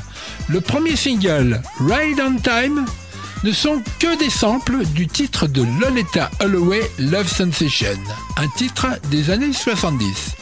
Le 0.48 0.60
premier 0.60 0.96
single, 0.96 1.62
Ride 1.78 2.20
on 2.20 2.34
Time, 2.40 2.84
ne 3.44 3.52
sont 3.52 3.82
que 3.98 4.18
des 4.18 4.30
samples 4.30 4.84
du 4.86 5.06
titre 5.06 5.46
de 5.46 5.64
Lolita 5.80 6.30
Holloway 6.40 6.90
Love 6.98 7.28
Sensation, 7.28 7.98
un 8.36 8.48
titre 8.48 8.86
des 9.10 9.30
années 9.30 9.52
70. 9.52 10.32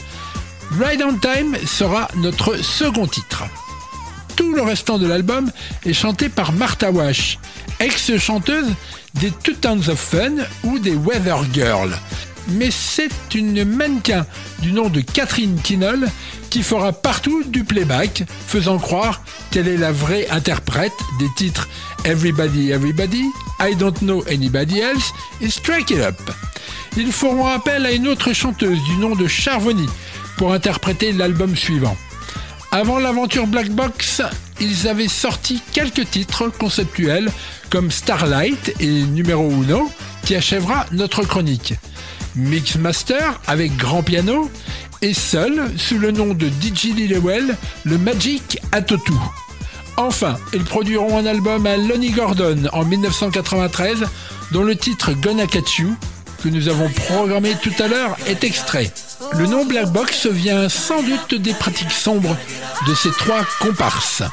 Ride 0.79 1.03
on 1.03 1.17
Time 1.17 1.57
sera 1.65 2.07
notre 2.15 2.57
second 2.57 3.07
titre 3.07 3.43
tout 4.37 4.53
le 4.53 4.61
restant 4.61 4.99
de 4.99 5.07
l'album 5.07 5.51
est 5.83 5.93
chanté 5.93 6.29
par 6.29 6.53
Martha 6.53 6.91
Wash, 6.91 7.39
ex-chanteuse 7.79 8.67
des 9.15 9.31
Two 9.31 9.55
Tons 9.59 9.89
of 9.89 9.99
Fun 9.99 10.35
ou 10.63 10.77
des 10.79 10.93
Weather 10.93 11.43
Girls. 11.51 11.91
Mais 12.49 12.69
c'est 12.71 13.33
une 13.33 13.65
mannequin 13.65 14.25
du 14.59 14.71
nom 14.71 14.89
de 14.89 15.01
Catherine 15.01 15.59
Kinnell 15.61 16.07
fera 16.63 16.93
partout 16.93 17.43
du 17.43 17.63
playback, 17.63 18.23
faisant 18.47 18.77
croire 18.77 19.21
qu'elle 19.51 19.67
est 19.67 19.77
la 19.77 19.91
vraie 19.91 20.27
interprète 20.29 20.93
des 21.19 21.27
titres 21.35 21.67
Everybody 22.05 22.71
Everybody, 22.71 23.25
I 23.59 23.75
Don't 23.75 23.99
Know 24.01 24.23
Anybody 24.29 24.79
Else 24.79 25.11
et 25.41 25.49
Strike 25.49 25.91
It 25.91 25.99
Up. 25.99 26.19
Ils 26.95 27.11
feront 27.11 27.47
appel 27.47 27.85
à 27.85 27.91
une 27.91 28.07
autre 28.07 28.33
chanteuse 28.33 28.81
du 28.83 28.95
nom 28.97 29.15
de 29.15 29.27
Charvoni 29.27 29.87
pour 30.37 30.53
interpréter 30.53 31.11
l'album 31.11 31.55
suivant. 31.55 31.97
Avant 32.71 32.99
l'aventure 32.99 33.47
Black 33.47 33.69
Box, 33.69 34.21
ils 34.59 34.87
avaient 34.87 35.07
sorti 35.07 35.61
quelques 35.71 36.09
titres 36.09 36.49
conceptuels 36.49 37.31
comme 37.69 37.91
Starlight 37.91 38.73
et 38.79 39.03
Numéro 39.03 39.49
Uno 39.49 39.91
qui 40.25 40.35
achèvera 40.35 40.85
notre 40.91 41.23
chronique. 41.23 41.75
Mixmaster 42.35 43.39
avec 43.47 43.75
grand 43.77 44.03
piano 44.03 44.51
et 45.01 45.13
seul 45.13 45.71
sous 45.77 45.97
le 45.97 46.11
nom 46.11 46.33
de 46.33 46.47
DJ 46.47 46.95
Lillewell, 46.95 47.55
le 47.83 47.97
Magic 47.97 48.59
Atotu. 48.71 49.13
Enfin, 49.97 50.37
ils 50.53 50.63
produiront 50.63 51.17
un 51.17 51.25
album 51.25 51.65
à 51.65 51.77
Lonnie 51.77 52.11
Gordon 52.11 52.69
en 52.71 52.85
1993 52.85 54.05
dont 54.51 54.63
le 54.63 54.75
titre 54.75 55.11
Gonna 55.13 55.47
Catch 55.47 55.79
You 55.79 55.95
que 56.43 56.49
nous 56.49 56.67
avons 56.69 56.89
programmé 56.89 57.55
tout 57.61 57.73
à 57.79 57.87
l'heure 57.87 58.15
est 58.27 58.43
extrait. 58.43 58.91
Le 59.33 59.47
nom 59.47 59.65
Black 59.65 59.91
Box 59.91 60.27
vient 60.27 60.69
sans 60.69 61.01
doute 61.01 61.33
des 61.41 61.53
pratiques 61.53 61.91
sombres 61.91 62.37
de 62.87 62.93
ces 62.93 63.11
trois 63.11 63.43
comparses. 63.59 64.23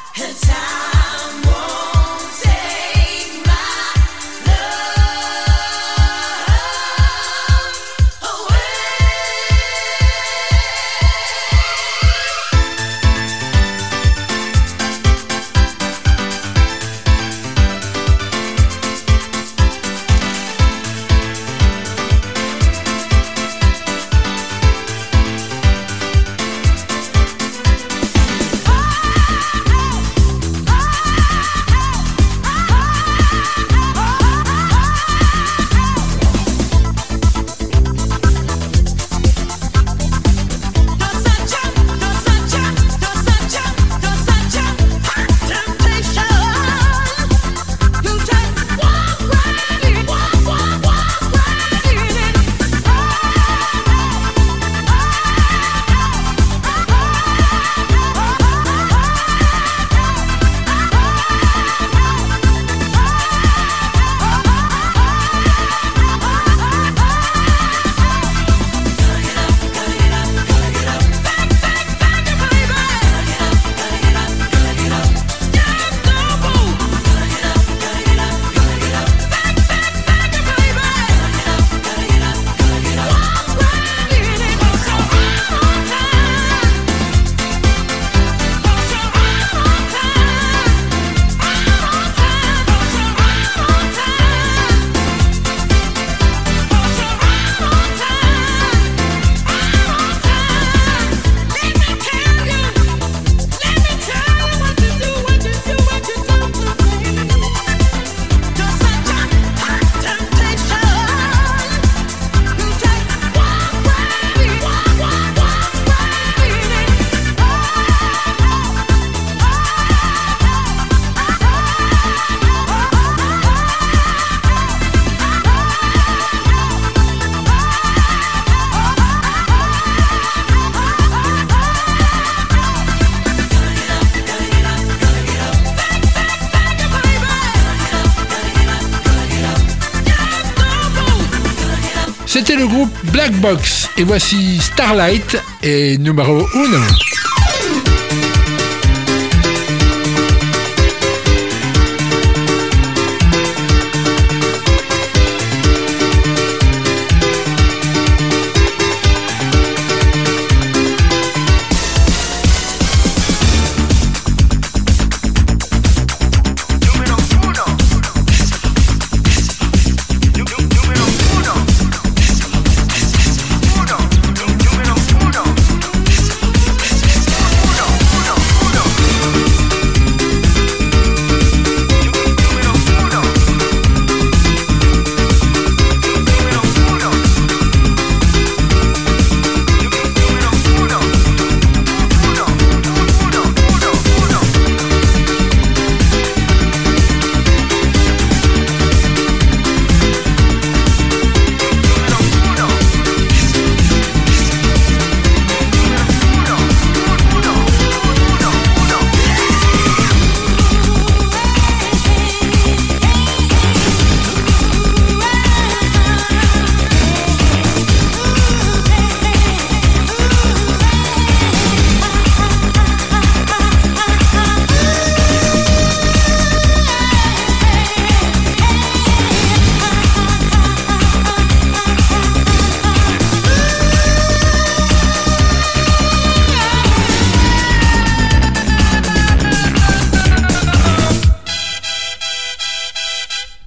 Le 142.57 142.69
groupe 142.69 142.95
Black 143.11 143.33
Box 143.41 143.89
et 143.97 144.05
voici 144.05 144.61
Starlight 144.61 145.37
et 145.63 145.99
numéro 145.99 146.39
1. 146.55 147.14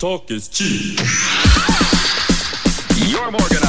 Talk 0.08 0.32
is 0.32 0.47
cheap. 0.47 0.99
You're 3.10 3.26
organized. 3.26 3.66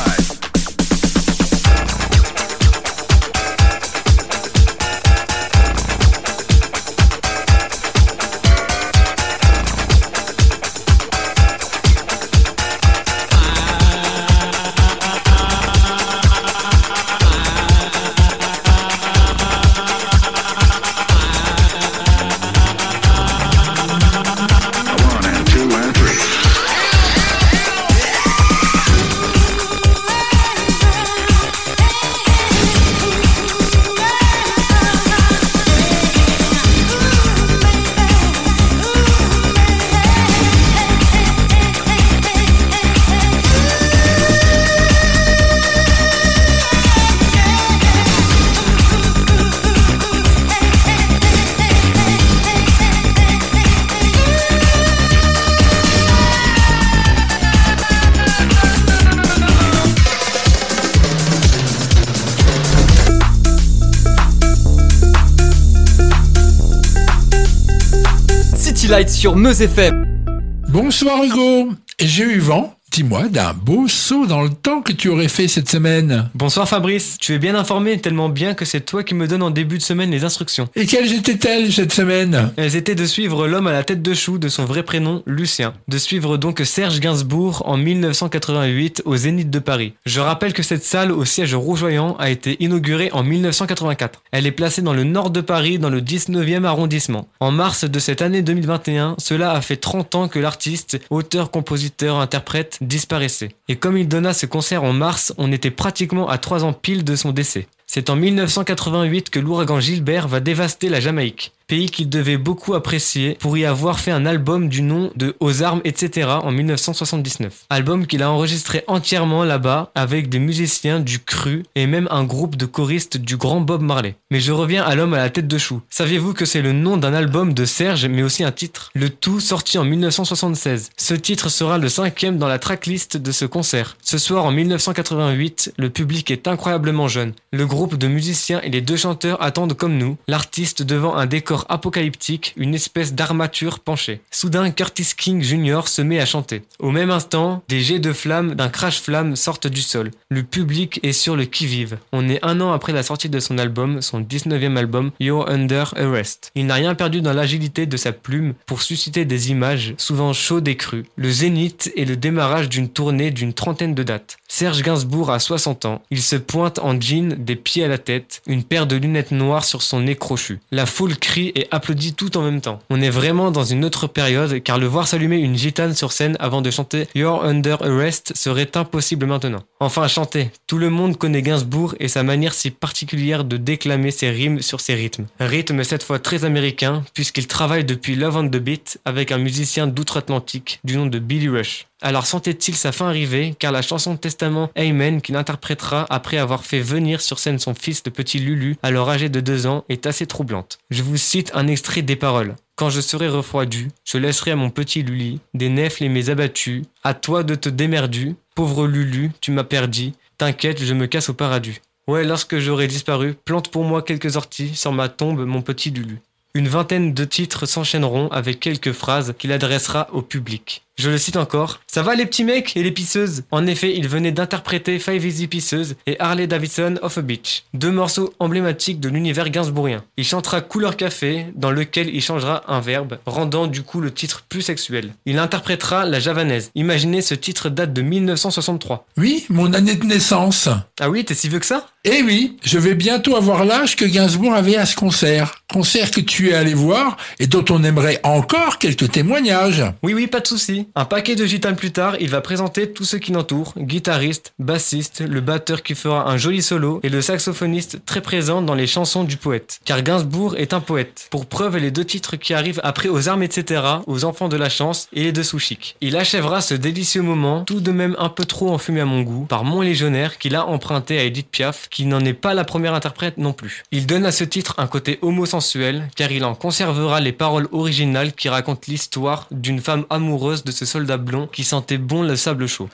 Sur 69.19 69.35
Meuse 69.35 69.63
FM. 69.63 70.25
Bonsoir 70.69 71.25
Hugo. 71.25 71.73
J'ai 71.99 72.23
eu 72.23 72.39
vent, 72.39 72.78
dis-moi, 72.99 73.29
d'un 73.29 73.55
beau 73.55 73.87
saut 73.87 74.27
dans 74.27 74.43
le 74.43 74.49
temps 74.49 74.83
que 74.83 74.91
tu 74.91 75.09
aurais 75.09 75.29
fait 75.29 75.47
cette 75.47 75.69
semaine. 75.69 76.29
Bonsoir 76.35 76.69
Fabrice, 76.69 77.17
tu 77.21 77.33
es 77.33 77.39
bien 77.39 77.55
informé 77.55 77.97
tellement 77.99 78.29
bien 78.29 78.55
que 78.55 78.65
c'est 78.65 78.81
toi 78.81 79.05
qui 79.05 79.15
me 79.15 79.29
donnes 79.29 79.45
en 79.45 79.53
début 79.53 79.79
de 79.79 79.85
semaine 79.85 80.11
les 80.11 80.25
instructions. 80.25 80.69
Et 80.75 80.85
quelles 80.85 81.13
étaient-elles 81.13 81.73
cette 81.73 81.93
semaine? 81.93 82.51
Elles 82.57 82.75
étaient 82.75 82.97
de 82.97 83.05
suivre 83.07 83.47
l'homme 83.47 83.69
à 83.69 83.73
la 83.73 83.85
tête 83.85 84.03
de 84.03 84.15
chou 84.15 84.39
de 84.39 84.49
son 84.49 84.65
vrai 84.65 84.83
prénom, 84.83 85.23
Lucien. 85.27 85.75
De 85.87 85.97
suivre 85.97 86.39
donc 86.39 86.61
Serge 86.65 86.99
Gainsbourg 86.99 87.63
en 87.67 87.77
1988 87.77 89.03
au 89.05 89.17
Zénith 89.17 89.49
de 89.49 89.61
Paris. 89.61 89.93
Je 90.05 90.19
rappelle 90.19 90.53
que 90.53 90.65
cette 90.65 90.83
salle 90.83 91.13
au 91.13 91.25
siège 91.25 91.55
rougeoyant 91.55 92.17
a 92.19 92.31
été 92.31 92.57
inaugurée 92.59 93.11
en 93.13 93.23
1984. 93.23 94.25
Elle 94.33 94.45
est 94.45 94.51
placée 94.51 94.83
dans 94.83 94.93
le 94.93 95.05
nord 95.05 95.31
de 95.31 95.41
Paris, 95.41 95.79
dans 95.79 95.91
le 95.91 96.01
19e 96.01 96.65
arrondissement. 96.65 97.29
En 97.39 97.53
mars 97.53 97.85
de 97.85 97.99
cette 98.01 98.23
année 98.23 98.43
2021, 98.43 99.15
cela 99.19 99.53
a 99.53 99.61
fait 99.61 99.77
30 99.77 100.17
ans 100.17 100.27
que 100.27 100.41
l'artiste, 100.41 100.99
auteur, 101.11 101.53
compositeur, 101.53 102.19
interprète 102.19 102.79
disparaissait. 102.89 103.55
Et 103.69 103.77
comme 103.77 103.97
il 103.97 104.09
donna 104.09 104.33
ce 104.33 104.47
concert 104.47 104.83
en 104.83 104.93
mars, 104.93 105.33
on 105.39 105.53
était 105.53 105.71
pratiquement 105.71 106.29
à 106.29 106.39
3 106.39 106.65
ans 106.65 106.73
pile 106.73 107.05
de 107.05 107.15
son 107.15 107.31
décès. 107.31 107.69
C'est 107.87 108.11
en 108.11 108.17
1988 108.17 109.31
que 109.31 109.39
l'ouragan 109.39 109.79
Gilbert 109.79 110.27
va 110.27 110.41
dévaster 110.41 110.89
la 110.89 110.99
Jamaïque, 110.99 111.53
pays 111.69 111.91
qu'il 111.91 112.09
devait 112.09 112.39
beaucoup 112.39 112.75
apprécier 112.75 113.37
pour 113.39 113.57
y 113.59 113.67
avoir 113.67 114.01
fait 114.01 114.11
un 114.11 114.25
album 114.25 114.69
du 114.69 114.81
nom 114.81 115.13
de 115.17 115.37
Aux 115.39 115.63
armes, 115.63 115.83
etc. 115.85 116.29
en 116.43 116.51
1979. 116.51 117.67
Album 117.69 118.07
qu'il 118.07 118.23
a 118.23 118.31
enregistré 118.31 118.83
entièrement 118.87 119.45
là-bas 119.45 119.93
avec 119.95 120.31
des 120.31 120.39
musiciens 120.39 120.99
du 120.99 121.21
cru 121.21 121.65
et 121.75 121.87
même 121.87 122.09
un 122.11 122.25
groupe 122.25 122.57
de 122.57 122.65
choristes 122.65 123.19
du 123.19 123.37
grand 123.37 123.61
Bob 123.61 123.83
Marley. 123.83 124.17
Mais 124.31 124.41
je 124.41 124.51
reviens 124.51 124.83
à 124.83 124.95
l'homme 124.95 125.13
à 125.13 125.19
la 125.19 125.29
tête 125.29 125.47
de 125.47 125.59
chou. 125.59 125.83
Saviez-vous 125.91 126.33
que 126.33 126.47
c'est 126.47 126.63
le 126.63 126.73
nom 126.73 126.97
d'un 126.97 127.13
album 127.13 127.53
de 127.53 127.67
Serge 127.67 128.07
mais 128.07 128.23
aussi 128.23 128.45
un 128.45 128.53
titre? 128.53 128.91
Le 128.95 129.11
tout 129.11 129.41
sorti 129.41 129.77
en 129.77 129.85
1976. 129.85 130.91
Ce 130.97 131.15
titre 131.15 131.51
sera 131.51 131.77
le 131.77 131.91
cinquième 131.91 132.39
dans 132.39 132.49
la 132.49 132.59
tracklist 132.59 133.19
de 133.19 133.31
ce 133.31 133.45
concert. 133.45 133.99
Ce 134.03 134.17
soir 134.17 134.47
en 134.47 134.53
1988, 134.53 135.75
le 135.77 135.91
public 135.91 136.31
est 136.31 136.49
incroyablement 136.49 137.09
jeune. 137.09 137.35
Le 137.53 137.67
groupe 137.67 137.97
de 137.97 138.09
musiciens 138.09 138.63
et 138.63 138.71
les 138.71 138.81
deux 138.81 138.97
chanteurs 138.97 139.43
attendent 139.43 139.75
comme 139.75 139.99
nous, 139.99 140.17
l'artiste 140.29 140.83
devant 140.83 141.15
un 141.15 141.27
décor 141.27 141.58
apocalyptique, 141.69 142.55
une 142.57 142.75
espèce 142.75 143.15
d'armature 143.15 143.81
penchée. 143.81 144.21
Soudain, 144.31 144.71
Curtis 144.71 145.13
King 145.17 145.43
Jr. 145.43 145.83
se 145.87 146.03
met 146.03 146.21
à 146.21 146.27
chanter. 146.27 146.63
Au 146.79 146.91
même 146.91 147.11
instant, 147.11 147.63
des 147.69 147.81
jets 147.81 147.99
de 147.99 148.13
flammes 148.13 148.55
d'un 148.55 148.69
crash-flamme 148.69 149.37
sortent 149.37 149.67
du 149.67 149.81
sol. 149.81 150.11
Le 150.31 150.43
public 150.43 151.01
est 151.03 151.13
sur 151.13 151.37
le 151.37 151.45
qui-vive. 151.45 151.99
On 152.13 152.29
est 152.29 152.45
un 152.45 152.61
an 152.61 152.73
après 152.73 152.93
la 152.93 153.03
sortie 153.03 153.29
de 153.29 153.41
son 153.41 153.59
album, 153.59 154.03
son 154.03 154.21
19e 154.21 154.77
album, 154.77 155.11
You're 155.21 155.49
Under 155.49 155.95
Arrest. 155.97 156.51
Il 156.55 156.67
n'a 156.67 156.75
rien 156.75 156.95
perdu 156.95 157.21
dans 157.21 157.33
l'agilité 157.33 157.87
de 157.87 157.97
sa 157.97 158.13
plume 158.13 158.55
pour 158.67 158.83
susciter 158.83 159.25
des 159.25 159.51
images, 159.51 159.95
souvent 159.99 160.33
chaudes 160.33 160.69
et 160.69 160.77
crues. 160.77 161.05
Le 161.17 161.31
zénith 161.31 161.93
est 161.97 162.05
le 162.05 162.17
démarrage 162.17 162.69
d'une 162.69 162.89
tournée 162.89 163.31
d'une 163.31 163.53
trentaine 163.53 163.95
de 163.95 164.03
dates. 164.03 164.39
Serge 164.49 164.83
Gainsbourg 164.83 165.31
a 165.31 165.39
60 165.39 165.85
ans. 165.85 166.03
Il 166.11 166.23
se 166.23 166.37
pointe 166.37 166.79
en 166.79 167.01
jean, 167.01 167.35
des 167.39 167.57
pieds 167.57 167.85
à 167.85 167.89
la 167.89 167.99
tête, 167.99 168.43
une 168.47 168.65
paire 168.65 168.87
de 168.87 168.97
lunettes 168.97 169.33
noires 169.33 169.65
sur 169.65 169.83
son 169.83 170.01
nez 170.01 170.17
crochu. 170.17 170.61
La 170.71 170.87
foule 170.87 171.17
crie 171.17 171.48
et 171.55 171.67
applaudit 171.71 172.15
tout 172.15 172.37
en 172.37 172.43
même 172.43 172.61
temps. 172.61 172.81
On 172.91 173.01
est 173.01 173.11
vraiment 173.11 173.51
dans 173.51 173.65
une 173.65 173.85
autre 173.85 174.07
période 174.07 174.63
car 174.63 174.79
le 174.79 174.87
voir 174.87 175.09
s'allumer 175.09 175.39
une 175.39 175.57
gitane 175.57 175.95
sur 175.95 176.13
scène 176.13 176.37
avant 176.41 176.63
de 176.63 176.71
chanter 176.71 177.07
You're 177.15 177.45
Under 177.45 177.83
Arrest 177.83 178.33
serait 178.37 178.77
impossible 178.77 179.27
maintenant. 179.27 179.63
Enfin 179.81 180.09
chanter. 180.09 180.51
Tout 180.67 180.79
le 180.79 180.91
monde 180.91 181.17
connaît 181.17 181.43
Gainsbourg 181.43 181.95
et 182.01 182.09
sa 182.09 182.23
manière 182.23 182.55
si 182.55 182.71
particulière 182.71 183.45
de 183.45 183.57
déclamer 183.57 184.11
ses 184.11 184.31
rimes 184.31 184.61
sur 184.61 184.81
ses 184.81 184.95
rythmes. 184.95 185.27
Rythme 185.41 185.85
cette 185.85 186.03
fois 186.03 186.19
très 186.19 186.45
américain 186.45 187.05
puisqu'il 187.15 187.47
travaille 187.47 187.85
depuis 187.85 188.17
Love 188.17 188.37
on 188.37 188.49
the 188.49 188.57
Beat 188.57 188.99
avec 189.05 189.33
un 189.33 189.39
musicien 189.39 189.87
d'outre-Atlantique 189.87 190.81
du 190.85 190.97
nom 190.97 191.07
de 191.07 191.19
Billy 191.19 191.49
Rush. 191.49 191.87
Alors 192.01 192.27
sentait-il 192.27 192.77
sa 192.77 192.93
fin 192.93 193.09
arriver? 193.09 193.55
Car 193.59 193.73
la 193.73 193.83
chanson 193.83 194.15
de 194.15 194.19
testament 194.19 194.71
Amen 194.77 195.21
qu'il 195.21 195.37
interprétera 195.37 196.07
après 196.11 196.39
avoir 196.39 196.65
fait 196.65 196.81
venir 196.81 197.21
sur 197.21 197.39
scène 197.39 197.59
son 197.59 197.75
fils 197.75 198.03
le 198.07 198.13
petit 198.13 198.39
Lulu 198.39 198.77
alors 198.83 199.11
âgé 199.11 199.29
de 199.29 199.41
deux 199.41 199.67
ans 199.67 199.85
est 199.89 200.07
assez 200.07 200.27
troublante. 200.27 200.79
Je 200.91 201.03
vous 201.03 201.17
cite 201.17 201.51
un 201.55 201.67
extrait 201.67 202.03
des 202.03 202.17
paroles. 202.17 202.55
Quand 202.77 202.91
je 202.91 203.01
serai 203.01 203.29
refroidu, 203.29 203.89
je 204.05 204.19
laisserai 204.19 204.53
à 204.53 204.57
mon 204.57 204.71
petit 204.71 205.03
Luli 205.03 205.41
des 205.55 205.69
nefs 205.69 205.99
les 205.99 206.09
mes 206.09 206.31
abattus, 206.31 206.85
à 207.03 207.15
toi 207.15 207.43
de 207.43 207.57
te 207.57 207.69
démerdu, 207.69 208.37
pauvre 208.55 208.87
Lulu, 208.87 209.33
tu 209.41 209.51
m'as 209.51 209.65
perdu, 209.65 210.13
t'inquiète, 210.37 210.83
je 210.83 210.95
me 210.95 211.07
casse 211.07 211.29
au 211.31 211.35
paradis. 211.35 211.81
Ouais, 212.07 212.25
lorsque 212.25 212.59
j'aurai 212.59 212.87
disparu, 212.87 213.35
plante 213.35 213.71
pour 213.71 213.83
moi 213.83 214.03
quelques 214.03 214.37
orties 214.37 214.77
sur 214.77 214.93
ma 214.93 215.09
tombe, 215.09 215.45
mon 215.45 215.63
petit 215.63 215.91
Lulu. 215.91 216.21
Une 216.55 216.69
vingtaine 216.69 217.13
de 217.13 217.25
titres 217.25 217.67
s'enchaîneront 217.67 218.29
avec 218.29 218.61
quelques 218.61 218.93
phrases 218.93 219.35
qu'il 219.39 219.53
adressera 219.53 220.09
au 220.13 220.23
public. 220.23 220.83
Je 220.99 221.11
le 221.11 221.17
cite 221.17 221.37
encore. 221.37 221.79
Ça 221.87 222.03
va 222.03 222.17
les 222.17 222.27
petits 222.27 222.43
mecs 222.43 222.77
et 222.77 222.83
les 222.83 222.91
pisseuses? 222.91 223.45
En 223.53 223.69
effet, 223.69 223.95
il 223.97 224.09
venait 224.09 224.33
d'interpréter 224.33 224.99
Five 224.99 225.25
Easy 225.25 225.47
Pieces 225.47 225.95
et 226.09 226.17
Harley 226.19 226.49
Davidson 226.49 226.97
of 227.03 227.19
a 227.19 227.23
Beach, 227.23 227.63
deux 227.73 227.93
morceaux 227.93 228.35
emblématiques 228.41 228.99
de 228.99 229.09
l'univers 229.09 229.49
gainsbourgien. 229.49 230.03
Il 230.17 230.25
chantera 230.25 230.61
Couleur 230.61 230.97
Café, 230.97 231.47
dans 231.55 231.71
lequel 231.71 232.13
il 232.13 232.21
changera 232.21 232.65
un 232.67 232.81
verbe, 232.81 233.19
rendant 233.27 233.69
du 233.69 233.85
coup 233.85 234.01
le 234.01 234.13
titre 234.13 234.45
plus 234.49 234.63
sexuel. 234.63 235.13
Il 235.25 235.39
interprétera 235.39 236.05
La 236.05 236.19
Javanaise. 236.19 236.73
Imaginez, 236.75 237.23
ce 237.23 237.35
titre 237.35 237.69
date 237.69 237.93
de 237.93 238.03
1963. 238.03 239.07
Oui, 239.17 239.47
mon 239.51 239.75
année 239.75 239.95
de 239.95 240.05
naissance. 240.05 240.69
Ah 240.99 241.09
oui, 241.09 241.25
t'es 241.25 241.35
si 241.35 241.49
vieux 241.49 241.61
que 241.61 241.67
ça? 241.67 241.87
Eh 242.05 242.23
oui, 242.23 242.57
je 242.65 242.79
vais 242.79 242.95
bientôt 242.95 243.37
avoir 243.37 243.65
l'âge 243.65 243.95
que 243.95 244.05
Gainsbourg 244.05 244.55
avait 244.55 244.77
à 244.77 244.87
ce 244.87 244.97
concert. 244.97 245.63
Concert 245.73 246.11
que 246.11 246.21
tu 246.21 246.51
es 246.51 246.55
allé 246.55 246.75
voir 246.75 247.19
et 247.39 247.47
dont 247.47 247.65
on 247.71 247.85
aimerait 247.85 248.19
encore 248.25 248.79
quelques 248.79 249.11
témoignages. 249.13 249.85
Oui, 250.03 250.15
oui, 250.15 250.27
pas 250.27 250.41
de 250.41 250.47
souci. 250.47 250.88
Un 250.95 251.05
paquet 251.05 251.37
de 251.37 251.45
gitanes 251.45 251.77
plus 251.77 251.93
tard, 251.93 252.17
il 252.21 252.31
va 252.31 252.41
présenter 252.41 252.91
tous 252.91 253.05
ceux 253.05 253.19
qui 253.19 253.33
l'entourent, 253.33 253.75
guitariste, 253.77 254.55
bassiste, 254.59 255.21
le 255.21 255.41
batteur 255.41 255.83
qui 255.83 255.95
fera 255.95 256.29
un 256.31 256.37
joli 256.37 256.63
solo 256.63 257.01
et 257.03 257.09
le 257.09 257.21
saxophoniste 257.21 258.05
très 258.05 258.21
présent 258.21 258.63
dans 258.63 258.75
les 258.75 258.87
chansons 258.87 259.25
du 259.25 259.37
poète. 259.37 259.81
Car 259.85 260.03
Gainsbourg 260.03 260.57
est 260.57 260.73
un 260.73 260.81
poète. 260.81 261.29
Pour 261.31 261.47
preuve, 261.47 261.77
les 261.77 261.91
deux 261.91 262.05
titres 262.05 262.37
qui 262.37 262.55
arrivent 262.55 262.81
après 262.85 263.09
aux 263.09 263.29
armes 263.29 263.43
etc., 263.43 263.83
aux 264.07 264.25
enfants 264.25 264.49
de 264.49 264.57
la 264.57 264.69
chance 264.69 265.09
et 265.13 265.25
les 265.25 265.33
deux 265.33 265.43
sous 265.43 265.59
chic. 265.59 265.97
Il 266.01 266.17
achèvera 266.17 266.61
ce 266.61 266.75
délicieux 266.75 267.23
moment, 267.23 267.65
tout 267.65 267.81
de 267.81 267.93
même 267.93 268.17
un 268.19 268.29
peu 268.29 268.45
trop 268.45 268.71
enfumé 268.71 269.01
à 269.01 269.05
mon 269.05 269.23
goût, 269.23 269.45
par 269.45 269.65
Mon 269.65 269.83
Légionnaire 269.83 270.39
qu'il 270.39 270.57
a 270.57 270.67
emprunté 270.67 271.19
à 271.19 271.25
Edith 271.25 271.51
Piaf, 271.51 271.89
qui 271.91 272.07
n'en 272.07 272.21
est 272.21 272.33
pas 272.33 272.55
la 272.55 272.65
première 272.65 272.95
interprète 272.95 273.39
non 273.39 273.53
plus. 273.53 273.85
Il 273.93 274.07
donne 274.07 274.27
à 274.27 274.33
ce 274.33 274.45
titre 274.45 274.75
un 274.79 274.87
côté 274.87 275.19
homosensuel, 275.23 276.09
car 276.17 276.33
il 276.33 276.45
en 276.45 276.55
conservera 276.55 277.21
les 277.21 277.33
paroles 277.33 277.69
originales 277.73 278.33
qui 278.33 278.49
racontent 278.49 278.87
l'histoire 278.89 279.47
d'une 279.51 279.81
femme 279.81 280.05
amoureuse 280.11 280.65
de 280.65 280.73
ce 280.79 280.85
soldat 280.85 281.17
blond 281.17 281.49
qui 281.49 281.65
sentait 281.65 281.99
bon 281.99 282.23
le 282.23 282.37
sable 282.37 282.69
chaud. 282.69 282.89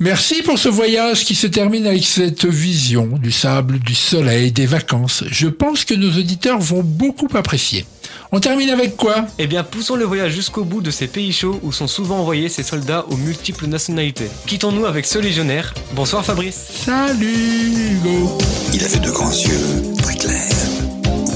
Merci 0.00 0.42
pour 0.42 0.58
ce 0.58 0.70
voyage 0.70 1.24
qui 1.24 1.34
se 1.34 1.46
termine 1.46 1.86
avec 1.86 2.04
cette 2.04 2.46
vision 2.46 3.06
du 3.06 3.30
sable, 3.30 3.78
du 3.78 3.94
soleil, 3.94 4.50
des 4.50 4.64
vacances. 4.64 5.22
Je 5.30 5.46
pense 5.46 5.84
que 5.84 5.94
nos 5.94 6.10
auditeurs 6.18 6.58
vont 6.58 6.82
beaucoup 6.82 7.28
apprécier. 7.34 7.84
On 8.32 8.40
termine 8.40 8.70
avec 8.70 8.96
quoi? 8.96 9.26
Eh 9.38 9.46
bien, 9.46 9.62
poussons 9.62 9.94
le 9.94 10.04
voyage 10.04 10.32
jusqu'au 10.32 10.64
bout 10.64 10.80
de 10.80 10.90
ces 10.90 11.06
pays 11.06 11.32
chauds 11.32 11.60
où 11.62 11.70
sont 11.70 11.86
souvent 11.86 12.18
envoyés 12.20 12.48
ces 12.48 12.62
soldats 12.62 13.04
aux 13.10 13.16
multiples 13.16 13.66
nationalités. 13.66 14.28
Quittons-nous 14.46 14.86
avec 14.86 15.04
ce 15.04 15.18
légionnaire. 15.18 15.74
Bonsoir 15.92 16.24
Fabrice. 16.24 16.66
Salut 16.86 17.92
Hugo. 17.92 18.38
Il 18.72 18.82
avait 18.82 19.00
de 19.00 19.10
grands 19.10 19.30
yeux, 19.30 19.94
très 20.02 20.16
clairs. 20.16 20.56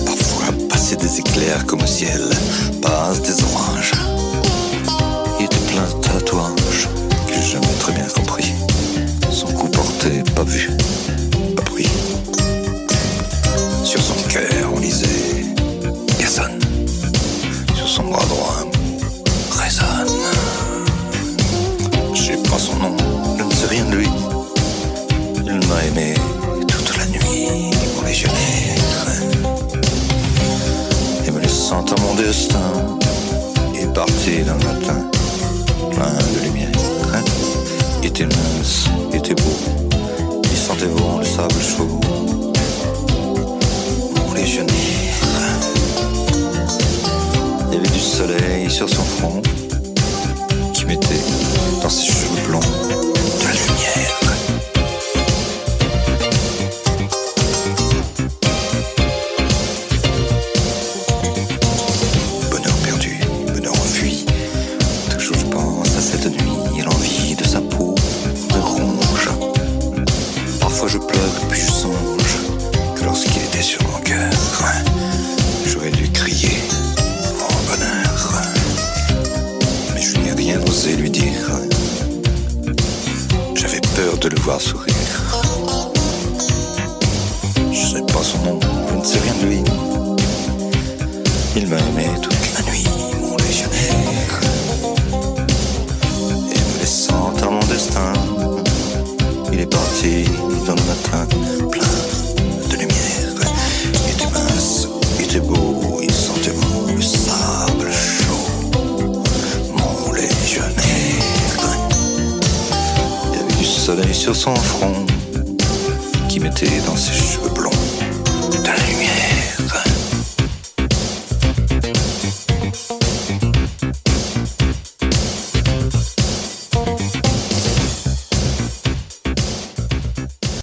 Parfois 0.07 0.55
passaient 0.71 0.97
des 0.97 1.21
éclairs 1.21 1.67
comme 1.67 1.83
au 1.83 1.87
ciel, 1.87 2.23
passent 2.81 3.21
des 3.21 3.43
oranges. 3.45 3.93
Plein 5.69 5.85
de 5.85 6.01
tatouages 6.03 6.89
que 7.27 7.35
j'ai 7.35 7.53
jamais 7.53 7.67
très 7.79 7.93
bien 7.93 8.07
compris. 8.15 8.53
Son 9.31 9.47
cou 9.49 9.69
porté, 9.69 10.23
pas 10.35 10.45
vu, 10.45 10.71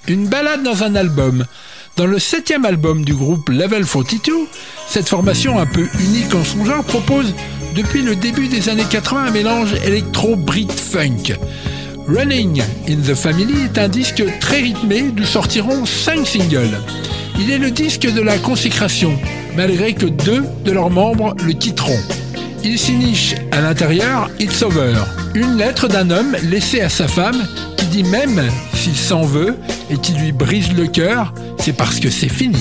Une 0.07 0.27
balade 0.27 0.63
dans 0.63 0.83
un 0.83 0.95
album. 0.95 1.45
Dans 1.95 2.05
le 2.05 2.19
septième 2.19 2.65
album 2.65 3.05
du 3.05 3.13
groupe 3.13 3.47
Level 3.47 3.85
42, 3.85 4.33
cette 4.89 5.07
formation 5.07 5.59
un 5.59 5.65
peu 5.65 5.87
unique 5.97 6.35
en 6.35 6.43
son 6.43 6.65
genre 6.65 6.83
propose 6.83 7.33
depuis 7.73 8.01
le 8.01 8.17
début 8.17 8.49
des 8.49 8.67
années 8.67 8.83
80 8.89 9.25
un 9.27 9.31
mélange 9.31 9.73
électro-brit-funk. 9.85 11.37
Running 12.09 12.61
in 12.89 12.95
the 12.97 13.15
Family 13.15 13.63
est 13.63 13.77
un 13.77 13.87
disque 13.87 14.23
très 14.41 14.57
rythmé 14.57 15.03
d'où 15.03 15.23
sortiront 15.23 15.85
5 15.85 16.27
singles. 16.27 16.81
Il 17.39 17.49
est 17.49 17.57
le 17.57 17.71
disque 17.71 18.11
de 18.11 18.21
la 18.21 18.37
consécration, 18.37 19.17
malgré 19.55 19.93
que 19.93 20.07
deux 20.07 20.43
de 20.65 20.71
leurs 20.73 20.89
membres 20.89 21.33
le 21.45 21.53
quitteront. 21.53 21.99
Il 22.65 22.77
s'y 22.77 22.93
niche 22.93 23.35
à 23.53 23.61
l'intérieur 23.61 24.29
It's 24.37 24.63
Over, 24.63 24.95
une 25.33 25.55
lettre 25.55 25.87
d'un 25.87 26.09
homme 26.09 26.35
laissé 26.43 26.81
à 26.81 26.89
sa 26.89 27.07
femme 27.07 27.47
même 28.01 28.41
s'il 28.73 28.95
s'en 28.95 29.21
veut 29.21 29.59
et 29.91 29.97
qui 29.97 30.13
lui 30.13 30.31
brise 30.31 30.73
le 30.73 30.87
cœur, 30.87 31.33
c'est 31.59 31.73
parce 31.73 31.99
que 31.99 32.09
c'est 32.09 32.29
fini. 32.29 32.57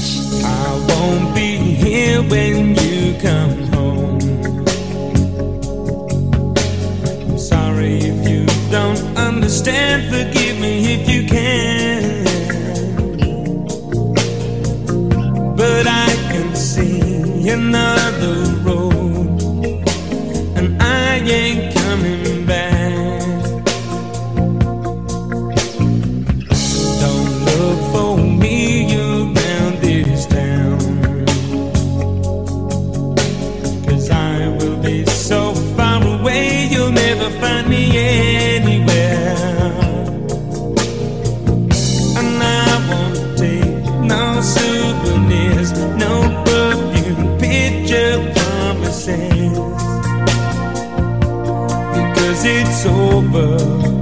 But 15.57 15.87
I 15.87 16.09
can 16.33 16.55
see 16.57 17.49
another 17.49 18.37
road, 18.65 19.03
it's 52.45 52.87
over. 52.87 54.02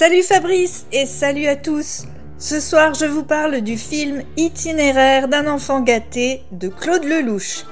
Salut 0.00 0.22
Fabrice 0.22 0.86
et 0.92 1.04
salut 1.04 1.46
à 1.46 1.56
tous. 1.56 2.04
Ce 2.38 2.58
soir, 2.58 2.94
je 2.94 3.04
vous 3.04 3.22
parle 3.22 3.60
du 3.60 3.76
film 3.76 4.22
Itinéraire 4.38 5.28
d'un 5.28 5.46
enfant 5.46 5.82
gâté 5.82 6.42
de 6.52 6.68
Claude 6.68 7.04
Lelouch. 7.04 7.66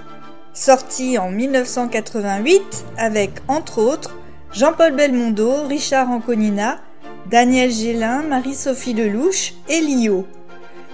Sorti 0.53 1.17
en 1.17 1.31
1988 1.31 2.85
avec, 2.99 3.31
entre 3.49 3.81
autres, 3.81 4.15
Jean-Paul 4.53 4.95
Belmondo, 4.95 5.63
Richard 5.69 6.11
Anconina, 6.11 6.83
Daniel 7.31 7.73
Gélin, 7.73 8.23
Marie-Sophie 8.25 8.93
Lelouch 8.93 9.55
et 9.71 9.81
Lio. 9.81 10.27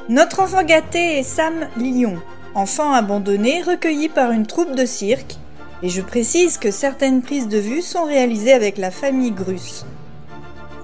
Notre 0.08 0.38
enfant 0.38 0.62
gâté 0.62 1.18
est 1.18 1.24
Sam 1.24 1.66
Lyon, 1.76 2.14
enfant 2.54 2.92
abandonné 2.92 3.60
recueilli 3.60 4.08
par 4.08 4.30
une 4.30 4.46
troupe 4.46 4.76
de 4.76 4.86
cirque, 4.86 5.34
et 5.82 5.88
je 5.88 6.00
précise 6.00 6.58
que 6.58 6.70
certaines 6.70 7.22
prises 7.22 7.48
de 7.48 7.58
vue 7.58 7.82
sont 7.82 8.04
réalisées 8.04 8.52
avec 8.52 8.78
la 8.78 8.92
famille 8.92 9.32
Grus. 9.32 9.84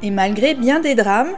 Et 0.02 0.10
malgré 0.10 0.54
bien 0.54 0.80
des 0.80 0.94
drames, 0.94 1.32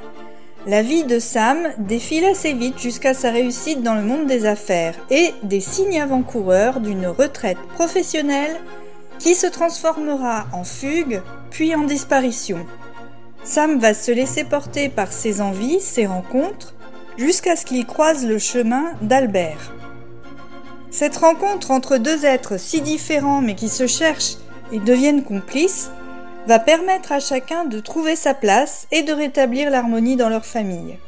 la 0.67 0.83
vie 0.83 1.03
de 1.03 1.19
Sam 1.19 1.59
défile 1.79 2.25
assez 2.25 2.53
vite 2.53 2.79
jusqu'à 2.79 3.15
sa 3.15 3.31
réussite 3.33 3.83
dans 3.83 3.95
le 3.95 4.03
monde 4.03 4.27
des 4.27 4.47
affaires 4.47 4.95
et 5.11 5.35
des 5.43 5.61
signes 5.61 6.01
avant-coureurs 6.01 6.79
d'une 6.79 7.09
retraite 7.09 7.59
professionnelle 7.75 8.61
qui 9.19 9.35
se 9.35 9.49
transformera 9.49 10.47
en 10.53 10.63
fugue 10.63 11.21
puis 11.51 11.75
en 11.75 11.83
disparition. 11.83 12.65
Sam 13.43 13.81
va 13.81 13.93
se 13.93 14.13
laisser 14.13 14.45
porter 14.45 14.89
par 14.89 15.13
ses 15.13 15.41
envies, 15.41 15.81
ses 15.81 16.07
rencontres, 16.07 16.75
jusqu'à 17.17 17.57
ce 17.57 17.67
qu'il 17.67 17.85
croise 17.85 18.25
le 18.25 18.39
chemin 18.39 18.93
d'Albert. 19.03 19.75
Cette 20.93 21.17
rencontre 21.17 21.73
entre 21.73 21.97
deux 21.97 22.25
êtres 22.25 22.59
si 22.59 22.81
différents 22.81 23.41
mais 23.41 23.57
qui 23.57 23.69
se 23.69 23.89
cherchent 23.89 24.37
et 24.71 24.79
deviennent 24.79 25.25
complices 25.25 25.91
va 26.47 26.59
permettre 26.59 27.12
à 27.12 27.20
chacun 27.20 27.64
de 27.64 27.80
trouver 27.80 28.16
sa 28.16 28.34
place 28.34 28.86
et 28.90 29.03
de 29.03 29.12
rétablir 29.12 29.70
l'harmonie 29.70 30.16
dans 30.16 30.28
leur 30.28 30.45
famille. 30.45 30.99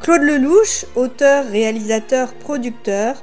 Claude 0.00 0.22
Lelouch, 0.22 0.84
auteur, 0.96 1.44
réalisateur, 1.46 2.34
producteur, 2.34 3.22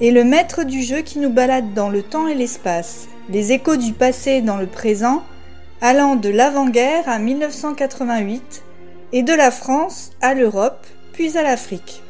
est 0.00 0.10
le 0.10 0.24
maître 0.24 0.64
du 0.64 0.82
jeu 0.82 1.00
qui 1.00 1.18
nous 1.18 1.30
balade 1.30 1.74
dans 1.74 1.88
le 1.88 2.02
temps 2.02 2.26
et 2.26 2.34
l'espace, 2.34 3.08
les 3.28 3.52
échos 3.52 3.76
du 3.76 3.92
passé 3.92 4.40
dans 4.40 4.56
le 4.56 4.66
présent, 4.66 5.22
allant 5.80 6.16
de 6.16 6.28
l'avant-guerre 6.28 7.08
à 7.08 7.18
1988 7.18 8.62
et 9.12 9.22
de 9.22 9.32
la 9.32 9.50
France 9.50 10.10
à 10.20 10.34
l'Europe, 10.34 10.86
puis 11.12 11.36
à 11.38 11.42
l'Afrique. 11.42 12.02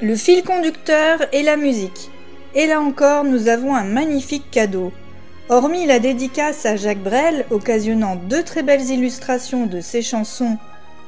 Le 0.00 0.14
fil 0.14 0.44
conducteur 0.44 1.26
est 1.32 1.42
la 1.42 1.56
musique. 1.56 2.10
Et 2.54 2.66
là 2.66 2.80
encore, 2.80 3.24
nous 3.24 3.48
avons 3.48 3.74
un 3.74 3.84
magnifique 3.84 4.50
cadeau. 4.50 4.92
Hormis 5.50 5.86
la 5.86 5.98
dédicace 5.98 6.66
à 6.66 6.76
Jacques 6.76 7.02
Brel, 7.02 7.46
occasionnant 7.50 8.16
deux 8.16 8.42
très 8.42 8.62
belles 8.62 8.90
illustrations 8.90 9.64
de 9.64 9.80
ses 9.80 10.02
chansons 10.02 10.58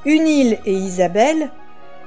Une 0.06 0.26
île 0.26 0.58
et 0.64 0.72
Isabelle, 0.72 1.50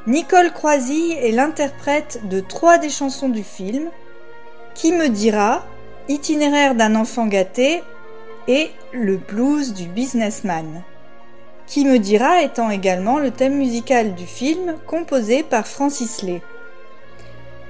Nicole 0.08 0.52
Croisy 0.52 1.12
est 1.12 1.32
l'interprète 1.32 2.22
de 2.28 2.40
trois 2.40 2.80
des 2.80 2.90
chansons 2.90 3.30
du 3.30 3.44
film 3.44 3.88
Qui 4.74 4.94
me 4.94 5.10
dira, 5.10 5.64
Itinéraire 6.10 6.74
d'un 6.74 6.96
enfant 6.96 7.28
gâté 7.28 7.84
et 8.48 8.72
Le 8.94 9.18
blues 9.18 9.76
du 9.76 9.86
businessman. 9.86 10.82
Qui 11.68 11.86
me 11.86 12.00
dira 12.00 12.42
étant 12.42 12.72
également 12.72 13.20
le 13.20 13.30
thème 13.30 13.58
musical 13.58 14.16
du 14.16 14.26
film 14.26 14.76
composé 14.88 15.44
par 15.44 15.68
Francis 15.68 16.24
Lay. 16.24 16.42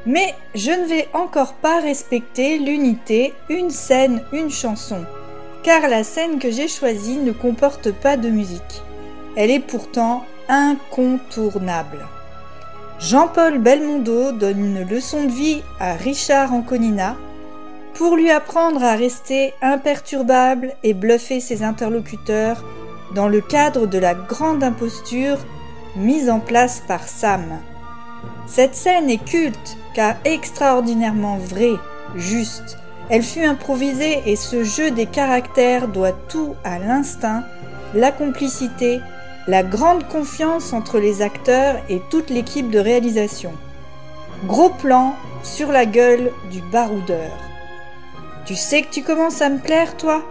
Mais 0.06 0.36
je 0.54 0.72
ne 0.72 0.86
vais 0.86 1.08
encore 1.14 1.54
pas 1.54 1.80
respecter 1.80 2.58
l'unité 2.58 3.34
une 3.50 3.70
scène, 3.70 4.22
une 4.34 4.50
chanson, 4.50 5.06
car 5.64 5.88
la 5.88 6.04
scène 6.04 6.40
que 6.40 6.52
j'ai 6.52 6.68
choisie 6.68 7.18
ne 7.18 7.32
comporte 7.32 7.92
pas 7.92 8.18
de 8.18 8.30
musique. 8.30 8.84
Elle 9.38 9.50
est 9.50 9.60
pourtant 9.60 10.26
incontournable. 10.50 12.06
Jean-Paul 13.00 13.60
Belmondo 13.60 14.34
donne 14.34 14.60
une 14.60 14.88
leçon 14.88 15.24
de 15.24 15.32
vie 15.32 15.62
à 15.80 15.94
Richard 15.94 16.54
Anconina 16.54 17.16
pour 17.94 18.16
lui 18.16 18.30
apprendre 18.30 18.84
à 18.84 18.96
rester 18.96 19.54
imperturbable 19.62 20.74
et 20.84 20.94
bluffer 20.94 21.40
ses 21.40 21.64
interlocuteurs 21.64 22.64
dans 23.16 23.28
le 23.28 23.42
cadre 23.42 23.88
de 23.88 24.00
la 24.00 24.16
grande 24.16 24.64
imposture 24.64 25.38
mise 25.96 26.30
en 26.30 26.40
place 26.40 26.82
par 26.88 27.08
Sam. 27.08 27.60
Cette 28.48 28.76
scène 28.76 29.10
est 29.10 29.24
culte 29.24 29.78
car 29.94 30.16
extraordinairement 30.26 31.38
vraie, 31.38 31.78
juste. 32.16 32.78
Elle 33.10 33.24
fut 33.24 33.44
improvisée 33.44 34.22
et 34.26 34.36
ce 34.36 34.64
jeu 34.64 34.92
des 34.92 35.06
caractères 35.06 35.88
doit 35.88 36.14
tout 36.30 36.56
à 36.64 36.80
l'instinct, 36.80 37.44
la 37.94 38.12
complicité, 38.12 39.02
la 39.48 39.62
grande 39.62 40.08
confiance 40.08 40.74
entre 40.74 41.00
les 41.00 41.22
acteurs 41.22 41.76
et 41.90 42.02
toute 42.10 42.30
l'équipe 42.30 42.70
de 42.70 42.80
réalisation. 42.80 43.52
Gros 44.46 44.70
plan 44.70 45.16
sur 45.44 45.72
la 45.72 45.86
gueule 45.86 46.32
du 46.52 46.62
baroudeur. 46.72 47.32
Tu 48.46 48.56
sais 48.56 48.82
que 48.82 48.92
tu 48.92 49.04
commences 49.04 49.42
à 49.42 49.50
me 49.50 49.60
plaire, 49.60 49.96
toi? 49.98 50.24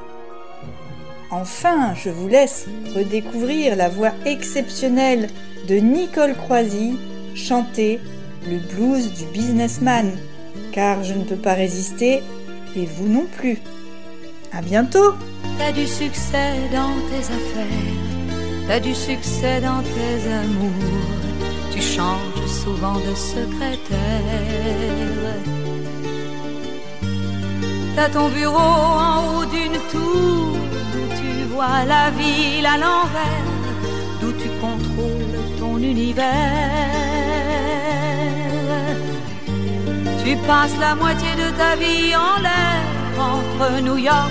Enfin, 1.31 1.95
je 1.95 2.11
vous 2.11 2.29
laisse 2.29 2.67
redécouvrir 2.95 3.77
la 3.77 3.89
voix 3.89 4.13
exceptionnelle 4.27 5.29
de 5.69 5.77
Nicole 5.77 6.35
Croisy 6.35 6.99
chanter 7.35 8.01
le 8.49 8.59
blues 8.59 9.13
du 9.13 9.25
businessman, 9.27 10.13
car 10.73 11.03
je 11.05 11.15
ne 11.15 11.25
peux 11.25 11.37
pas 11.37 11.55
résister 11.55 12.23
et 12.77 12.87
vous 12.87 13.09
non 13.09 13.27
plus. 13.39 13.59
À 14.53 14.63
bientôt 14.63 15.15
T'as 15.59 15.73
du 15.73 15.87
succès 15.87 16.55
dans 16.73 16.95
tes 17.09 17.25
affaires, 17.39 18.67
t'as 18.67 18.81
du 18.81 18.95
succès 18.95 19.61
dans 19.61 19.83
tes 19.83 20.33
amours, 20.33 21.13
tu 21.73 21.81
changes 21.81 22.47
souvent 22.65 22.95
de 22.95 23.15
secrétaire. 23.15 23.99
T'as 27.95 28.09
ton 28.09 28.29
bureau 28.31 28.57
en 28.57 29.39
haut 29.39 29.45
d'une 29.45 29.79
tour, 29.91 30.57
d'où 30.93 31.07
tu 31.21 31.45
vois 31.55 31.85
la 31.87 32.11
ville 32.11 32.67
à 32.67 32.79
l'envers, 32.79 33.49
d'où 34.21 34.33
tu 34.33 34.49
contrôles 34.61 35.59
ton 35.59 35.77
univers. 35.77 37.02
Tu 40.25 40.37
passes 40.47 40.79
la 40.79 40.95
moitié 40.95 41.31
de 41.35 41.51
ta 41.57 41.75
vie 41.75 42.15
en 42.15 42.41
l'air 42.41 42.83
entre 43.19 43.81
New 43.83 43.97
York 43.97 44.31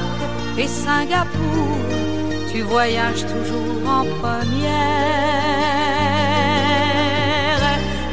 et 0.58 0.68
Singapour. 0.68 1.78
Tu 2.52 2.62
voyages 2.62 3.26
toujours 3.34 3.90
en 3.98 4.06
première. 4.22 4.72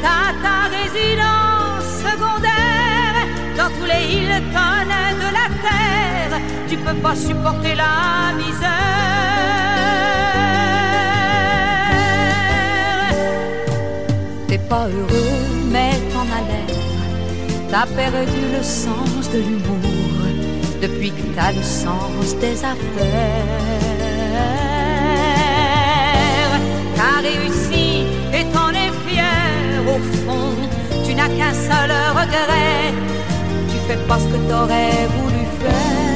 T'as 0.03 0.31
ta 0.45 0.59
résidence 0.77 1.87
secondaire 2.07 3.17
dans 3.57 3.69
tous 3.77 3.87
les 3.91 4.03
Hilton 4.13 4.89
de 5.23 5.29
la 5.39 5.47
terre. 5.65 6.33
Tu 6.69 6.75
peux 6.75 6.99
pas 7.01 7.15
supporter 7.15 7.75
la 7.75 8.33
misère. 8.37 8.69
T'es 14.49 14.57
pas 14.57 14.87
heureux, 14.87 15.37
mais 15.71 15.91
t'en 16.11 16.27
as 16.37 16.43
l'air. 16.49 16.68
T'as 17.71 17.85
perdu 17.85 18.41
le 18.57 18.63
sens 18.63 19.29
de 19.31 19.37
l'humour 19.37 19.79
depuis 20.81 21.11
que 21.11 21.21
t'as 21.35 21.51
le 21.51 21.61
sens 21.61 22.35
des 22.41 22.65
affaires. 22.65 22.75
T'as 26.95 27.21
réussi 27.21 28.05
et 28.33 28.43
t'en 28.53 28.69
es 28.71 28.91
fier 29.05 29.83
au 29.87 29.99
fond. 30.17 30.55
Tu 31.05 31.13
n'as 31.13 31.27
qu'un 31.27 31.53
seul 31.53 31.91
regret. 32.19 32.91
Tu 33.69 33.77
fais 33.87 33.99
pas 34.07 34.17
ce 34.17 34.25
que 34.25 34.39
t'aurais 34.49 35.07
voulu 35.15 35.45
faire. 35.61 36.09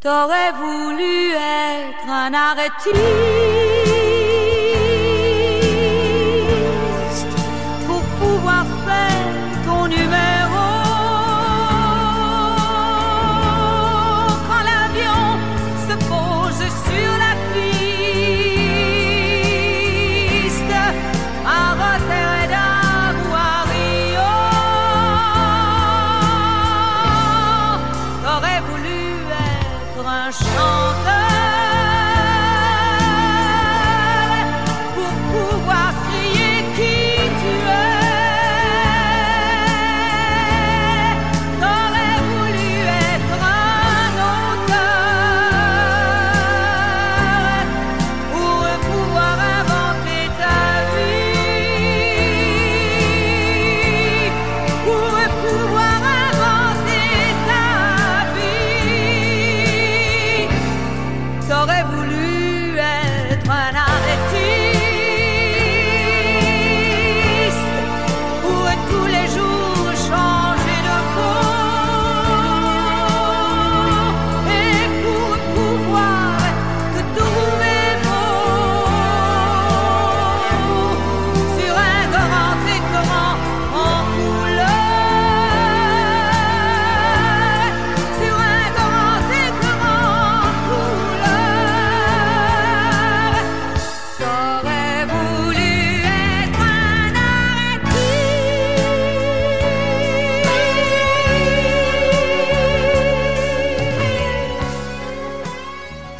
T'aurais 0.00 0.52
voulu 0.52 1.32
être 1.32 2.08
un 2.08 2.32
artiste 2.32 3.75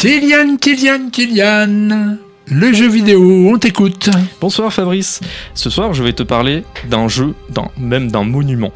Kylian, 0.06 0.56
Kylian, 0.58 1.10
Kylian. 1.10 2.16
Le 2.46 2.72
jeu 2.72 2.88
vidéo, 2.88 3.50
on 3.52 3.58
t'écoute. 3.58 4.08
Bonsoir 4.40 4.72
Fabrice. 4.72 5.18
Ce 5.52 5.68
soir, 5.68 5.94
je 5.94 6.04
vais 6.04 6.12
te 6.12 6.22
parler 6.22 6.62
d'un 6.88 7.08
jeu, 7.08 7.34
même 7.76 8.08
d'un 8.08 8.22
monument. 8.22 8.70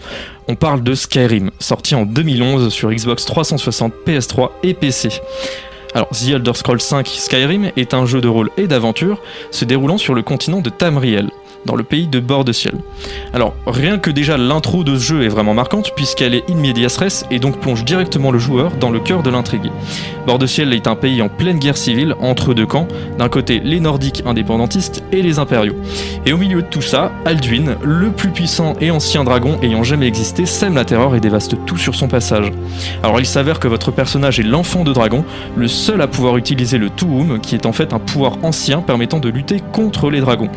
On 0.48 0.56
parle 0.56 0.82
de 0.82 0.92
Skyrim, 0.92 1.52
sorti 1.60 1.94
en 1.94 2.04
2011 2.04 2.72
sur 2.72 2.90
Xbox 2.90 3.26
360, 3.26 3.92
PS3 4.04 4.50
et 4.64 4.74
PC. 4.74 5.10
Alors, 5.94 6.08
The 6.08 6.30
Elder 6.30 6.54
Scrolls 6.54 6.80
5 6.80 7.06
Skyrim 7.06 7.70
est 7.76 7.94
un 7.94 8.06
jeu 8.06 8.20
de 8.20 8.26
rôle 8.26 8.50
et 8.56 8.66
d'aventure 8.66 9.22
se 9.52 9.64
déroulant 9.64 9.98
sur 9.98 10.14
le 10.14 10.22
continent 10.22 10.60
de 10.60 10.70
Tamriel, 10.70 11.30
dans 11.66 11.76
le 11.76 11.82
pays 11.82 12.06
de 12.06 12.20
Bord 12.20 12.44
de 12.44 12.52
Ciel. 12.52 12.74
Alors, 13.32 13.54
rien 13.66 13.98
que 13.98 14.10
déjà 14.10 14.36
l'intro 14.36 14.84
de 14.84 14.96
ce 14.96 15.02
jeu 15.02 15.22
est 15.22 15.28
vraiment 15.28 15.54
marquante 15.54 15.92
puisqu'elle 15.94 16.34
est 16.34 16.48
in 16.50 16.54
medias 16.54 16.96
res 16.98 17.24
et 17.30 17.38
donc 17.38 17.58
plonge 17.58 17.84
directement 17.84 18.30
le 18.30 18.38
joueur 18.38 18.72
dans 18.80 18.90
le 18.90 19.00
cœur 19.00 19.22
de 19.22 19.30
l'intrigue. 19.30 19.70
Bord 20.26 20.38
de 20.38 20.46
Ciel 20.46 20.72
est 20.72 20.86
un 20.86 20.96
pays 20.96 21.22
en 21.22 21.28
pleine 21.28 21.58
guerre 21.58 21.76
civile 21.76 22.14
entre 22.20 22.54
deux 22.54 22.66
camps, 22.66 22.88
d'un 23.18 23.28
côté 23.28 23.60
les 23.60 23.80
nordiques 23.80 24.22
indépendantistes 24.26 25.02
et 25.12 25.22
les 25.22 25.38
impériaux. 25.38 25.76
Et 26.26 26.32
au 26.32 26.36
milieu 26.36 26.62
de 26.62 26.66
tout 26.66 26.82
ça, 26.82 27.12
Alduin, 27.24 27.76
le 27.82 28.10
plus 28.10 28.30
puissant 28.30 28.74
et 28.80 28.90
ancien 28.90 29.24
dragon 29.24 29.58
ayant 29.62 29.82
jamais 29.82 30.06
existé, 30.06 30.46
sème 30.46 30.74
la 30.74 30.84
terreur 30.84 31.14
et 31.14 31.20
dévaste 31.20 31.56
tout 31.66 31.78
sur 31.78 31.94
son 31.94 32.08
passage. 32.08 32.52
Alors 33.02 33.20
il 33.20 33.26
s'avère 33.26 33.60
que 33.60 33.68
votre 33.68 33.90
personnage 33.90 34.40
est 34.40 34.44
l'enfant 34.44 34.84
de 34.84 34.92
dragon, 34.92 35.24
le 35.56 35.68
seul 35.68 36.00
à 36.00 36.06
pouvoir 36.06 36.36
utiliser 36.36 36.78
le 36.78 36.90
Tuum, 36.90 37.40
qui 37.40 37.54
est 37.54 37.66
en 37.66 37.72
fait 37.72 37.92
un 37.92 37.98
pouvoir 37.98 38.38
ancien 38.42 38.80
permettant 38.80 39.18
de 39.18 39.28
lutter 39.28 39.60
contre 39.72 40.10
les 40.10 40.20
dragons. 40.20 40.48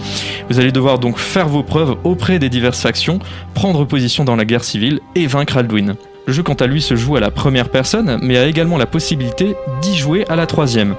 Vous 0.49 0.59
allez 0.59 0.71
devoir 0.71 0.92
donc 0.99 1.17
faire 1.17 1.47
vos 1.47 1.63
preuves 1.63 1.97
auprès 2.03 2.39
des 2.39 2.49
diverses 2.49 2.81
factions, 2.81 3.19
prendre 3.53 3.85
position 3.85 4.23
dans 4.23 4.35
la 4.35 4.45
guerre 4.45 4.63
civile 4.63 4.99
et 5.15 5.27
vaincre 5.27 5.57
Alduin. 5.57 5.95
Le 6.25 6.33
jeu 6.33 6.43
quant 6.43 6.53
à 6.53 6.67
lui 6.67 6.81
se 6.81 6.95
joue 6.95 7.15
à 7.15 7.19
la 7.19 7.31
première 7.31 7.69
personne, 7.69 8.19
mais 8.21 8.37
a 8.37 8.45
également 8.45 8.77
la 8.77 8.85
possibilité 8.85 9.55
d'y 9.81 9.97
jouer 9.97 10.25
à 10.29 10.35
la 10.35 10.45
troisième. 10.45 10.95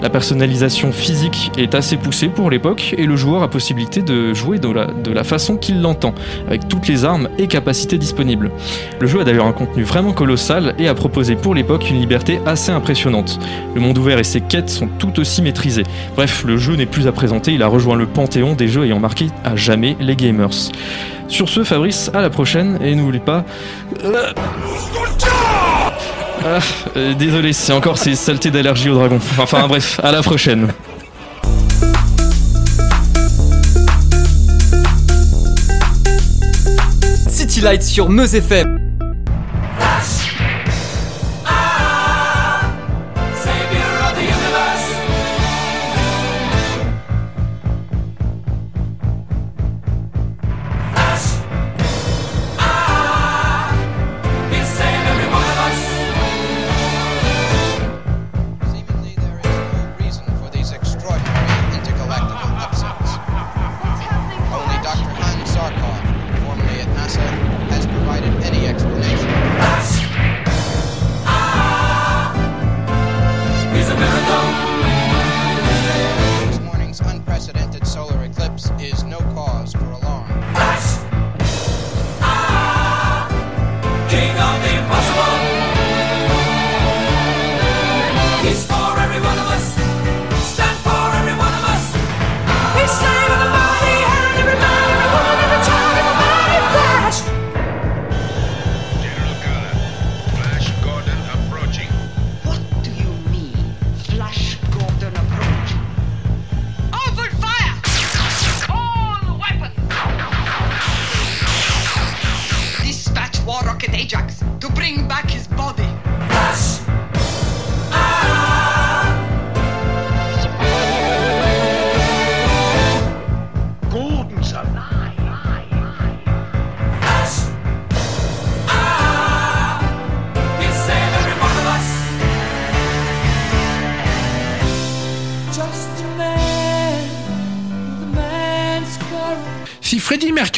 La 0.00 0.10
personnalisation 0.10 0.92
physique 0.92 1.50
est 1.58 1.74
assez 1.74 1.96
poussée 1.96 2.28
pour 2.28 2.50
l'époque 2.50 2.94
et 2.96 3.06
le 3.06 3.16
joueur 3.16 3.42
a 3.42 3.48
possibilité 3.48 4.02
de 4.02 4.32
jouer 4.32 4.58
de 4.58 5.10
la, 5.10 5.24
façon 5.24 5.56
qu'il 5.56 5.82
l'entend, 5.82 6.14
avec 6.46 6.68
toutes 6.68 6.86
les 6.86 7.04
armes 7.04 7.28
et 7.38 7.48
capacités 7.48 7.98
disponibles. 7.98 8.50
Le 9.00 9.06
jeu 9.06 9.20
a 9.20 9.24
d'ailleurs 9.24 9.46
un 9.46 9.52
contenu 9.52 9.82
vraiment 9.82 10.12
colossal 10.12 10.74
et 10.78 10.88
a 10.88 10.94
proposé 10.94 11.34
pour 11.34 11.54
l'époque 11.54 11.90
une 11.90 11.98
liberté 11.98 12.40
assez 12.46 12.70
impressionnante. 12.70 13.38
Le 13.74 13.80
monde 13.80 13.98
ouvert 13.98 14.18
et 14.18 14.24
ses 14.24 14.40
quêtes 14.40 14.70
sont 14.70 14.88
tout 14.98 15.18
aussi 15.18 15.42
maîtrisés. 15.42 15.84
Bref, 16.14 16.44
le 16.46 16.56
jeu 16.56 16.76
n'est 16.76 16.86
plus 16.86 17.08
à 17.08 17.12
présenter, 17.12 17.52
il 17.52 17.62
a 17.62 17.66
rejoint 17.66 17.96
le 17.96 18.06
panthéon 18.06 18.54
des 18.54 18.68
jeux 18.68 18.84
ayant 18.84 19.00
marqué 19.00 19.26
à 19.44 19.56
jamais 19.56 19.96
les 20.00 20.16
gamers. 20.16 20.70
Sur 21.28 21.48
ce, 21.48 21.62
Fabrice, 21.62 22.10
à 22.14 22.22
la 22.22 22.30
prochaine 22.30 22.78
et 22.82 22.94
n'oublie 22.94 23.18
pas. 23.18 23.44
Euh, 24.04 24.32
ah, 26.44 26.58
désolé, 27.14 27.52
c'est 27.52 27.72
encore 27.72 27.98
ces 27.98 28.14
saletés 28.14 28.50
d'allergie 28.50 28.88
au 28.88 28.94
dragon. 28.94 29.18
Enfin 29.38 29.66
bref, 29.66 30.00
à 30.02 30.12
la 30.12 30.22
prochaine. 30.22 30.68
City 37.28 37.60
Lights 37.60 37.82
sur 37.82 38.08
Meuse 38.08 38.34
FM. 38.34 38.78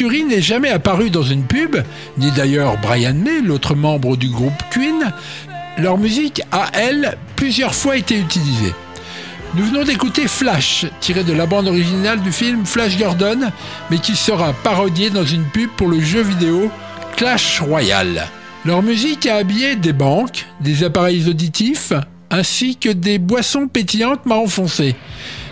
N'est 0.01 0.41
jamais 0.41 0.69
apparu 0.69 1.11
dans 1.11 1.21
une 1.21 1.43
pub, 1.43 1.77
ni 2.17 2.31
d'ailleurs 2.31 2.75
Brian 2.81 3.13
May, 3.13 3.39
l'autre 3.39 3.75
membre 3.75 4.17
du 4.17 4.29
groupe 4.29 4.59
Queen, 4.71 5.11
leur 5.77 5.99
musique 5.99 6.41
a, 6.51 6.71
elle, 6.73 7.17
plusieurs 7.35 7.75
fois 7.75 7.97
été 7.97 8.17
utilisée. 8.17 8.73
Nous 9.53 9.63
venons 9.63 9.83
d'écouter 9.83 10.27
Flash, 10.27 10.87
tiré 11.01 11.23
de 11.23 11.33
la 11.33 11.45
bande 11.45 11.67
originale 11.67 12.19
du 12.21 12.31
film 12.31 12.65
Flash 12.65 12.97
Gordon, 12.97 13.51
mais 13.91 13.99
qui 13.99 14.15
sera 14.15 14.53
parodié 14.53 15.11
dans 15.11 15.23
une 15.23 15.43
pub 15.43 15.69
pour 15.77 15.87
le 15.87 15.99
jeu 15.99 16.21
vidéo 16.21 16.71
Clash 17.15 17.61
Royale. 17.61 18.27
Leur 18.65 18.81
musique 18.81 19.27
a 19.27 19.35
habillé 19.35 19.75
des 19.75 19.93
banques, 19.93 20.47
des 20.61 20.83
appareils 20.83 21.29
auditifs, 21.29 21.93
ainsi 22.31 22.77
que 22.77 22.89
des 22.89 23.19
boissons 23.19 23.67
pétillantes 23.67 24.25
marron 24.25 24.47
foncé. 24.47 24.95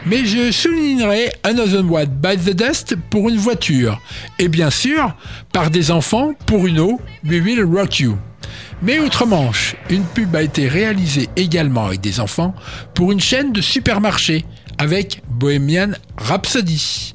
Mais 0.06 0.26
je 0.26 0.52
soulignerai 0.52 1.32
Another 1.44 1.84
One 1.92 2.08
by 2.08 2.38
the 2.38 2.56
Dust 2.56 2.96
pour 3.10 3.30
une 3.30 3.38
voiture, 3.38 4.00
et 4.40 4.48
bien 4.48 4.70
sûr, 4.70 5.14
par 5.52 5.70
des 5.70 5.92
enfants 5.92 6.34
pour 6.46 6.66
une 6.66 6.80
eau, 6.80 7.00
We 7.26 7.42
Will 7.42 7.64
Rock 7.64 8.00
You. 8.00 8.18
Mais 8.82 8.98
outre-Manche, 8.98 9.76
une 9.90 10.06
pub 10.06 10.36
a 10.36 10.42
été 10.42 10.70
réalisée 10.70 11.28
également 11.36 11.88
avec 11.88 12.00
des 12.00 12.22
enfants 12.22 12.56
pour 12.96 13.12
une 13.12 13.20
chaîne 13.20 13.52
de 13.52 13.62
supermarchés 13.62 14.46
avec 14.78 15.22
Bohemian 15.30 15.92
Rhapsody. 16.18 17.14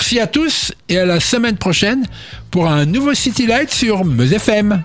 Merci 0.00 0.18
à 0.18 0.26
tous 0.26 0.72
et 0.88 0.96
à 0.96 1.04
la 1.04 1.20
semaine 1.20 1.58
prochaine 1.58 2.06
pour 2.50 2.66
un 2.66 2.86
nouveau 2.86 3.12
City 3.12 3.46
Light 3.46 3.70
sur 3.70 4.02
Meuse 4.02 4.32
FM. 4.32 4.82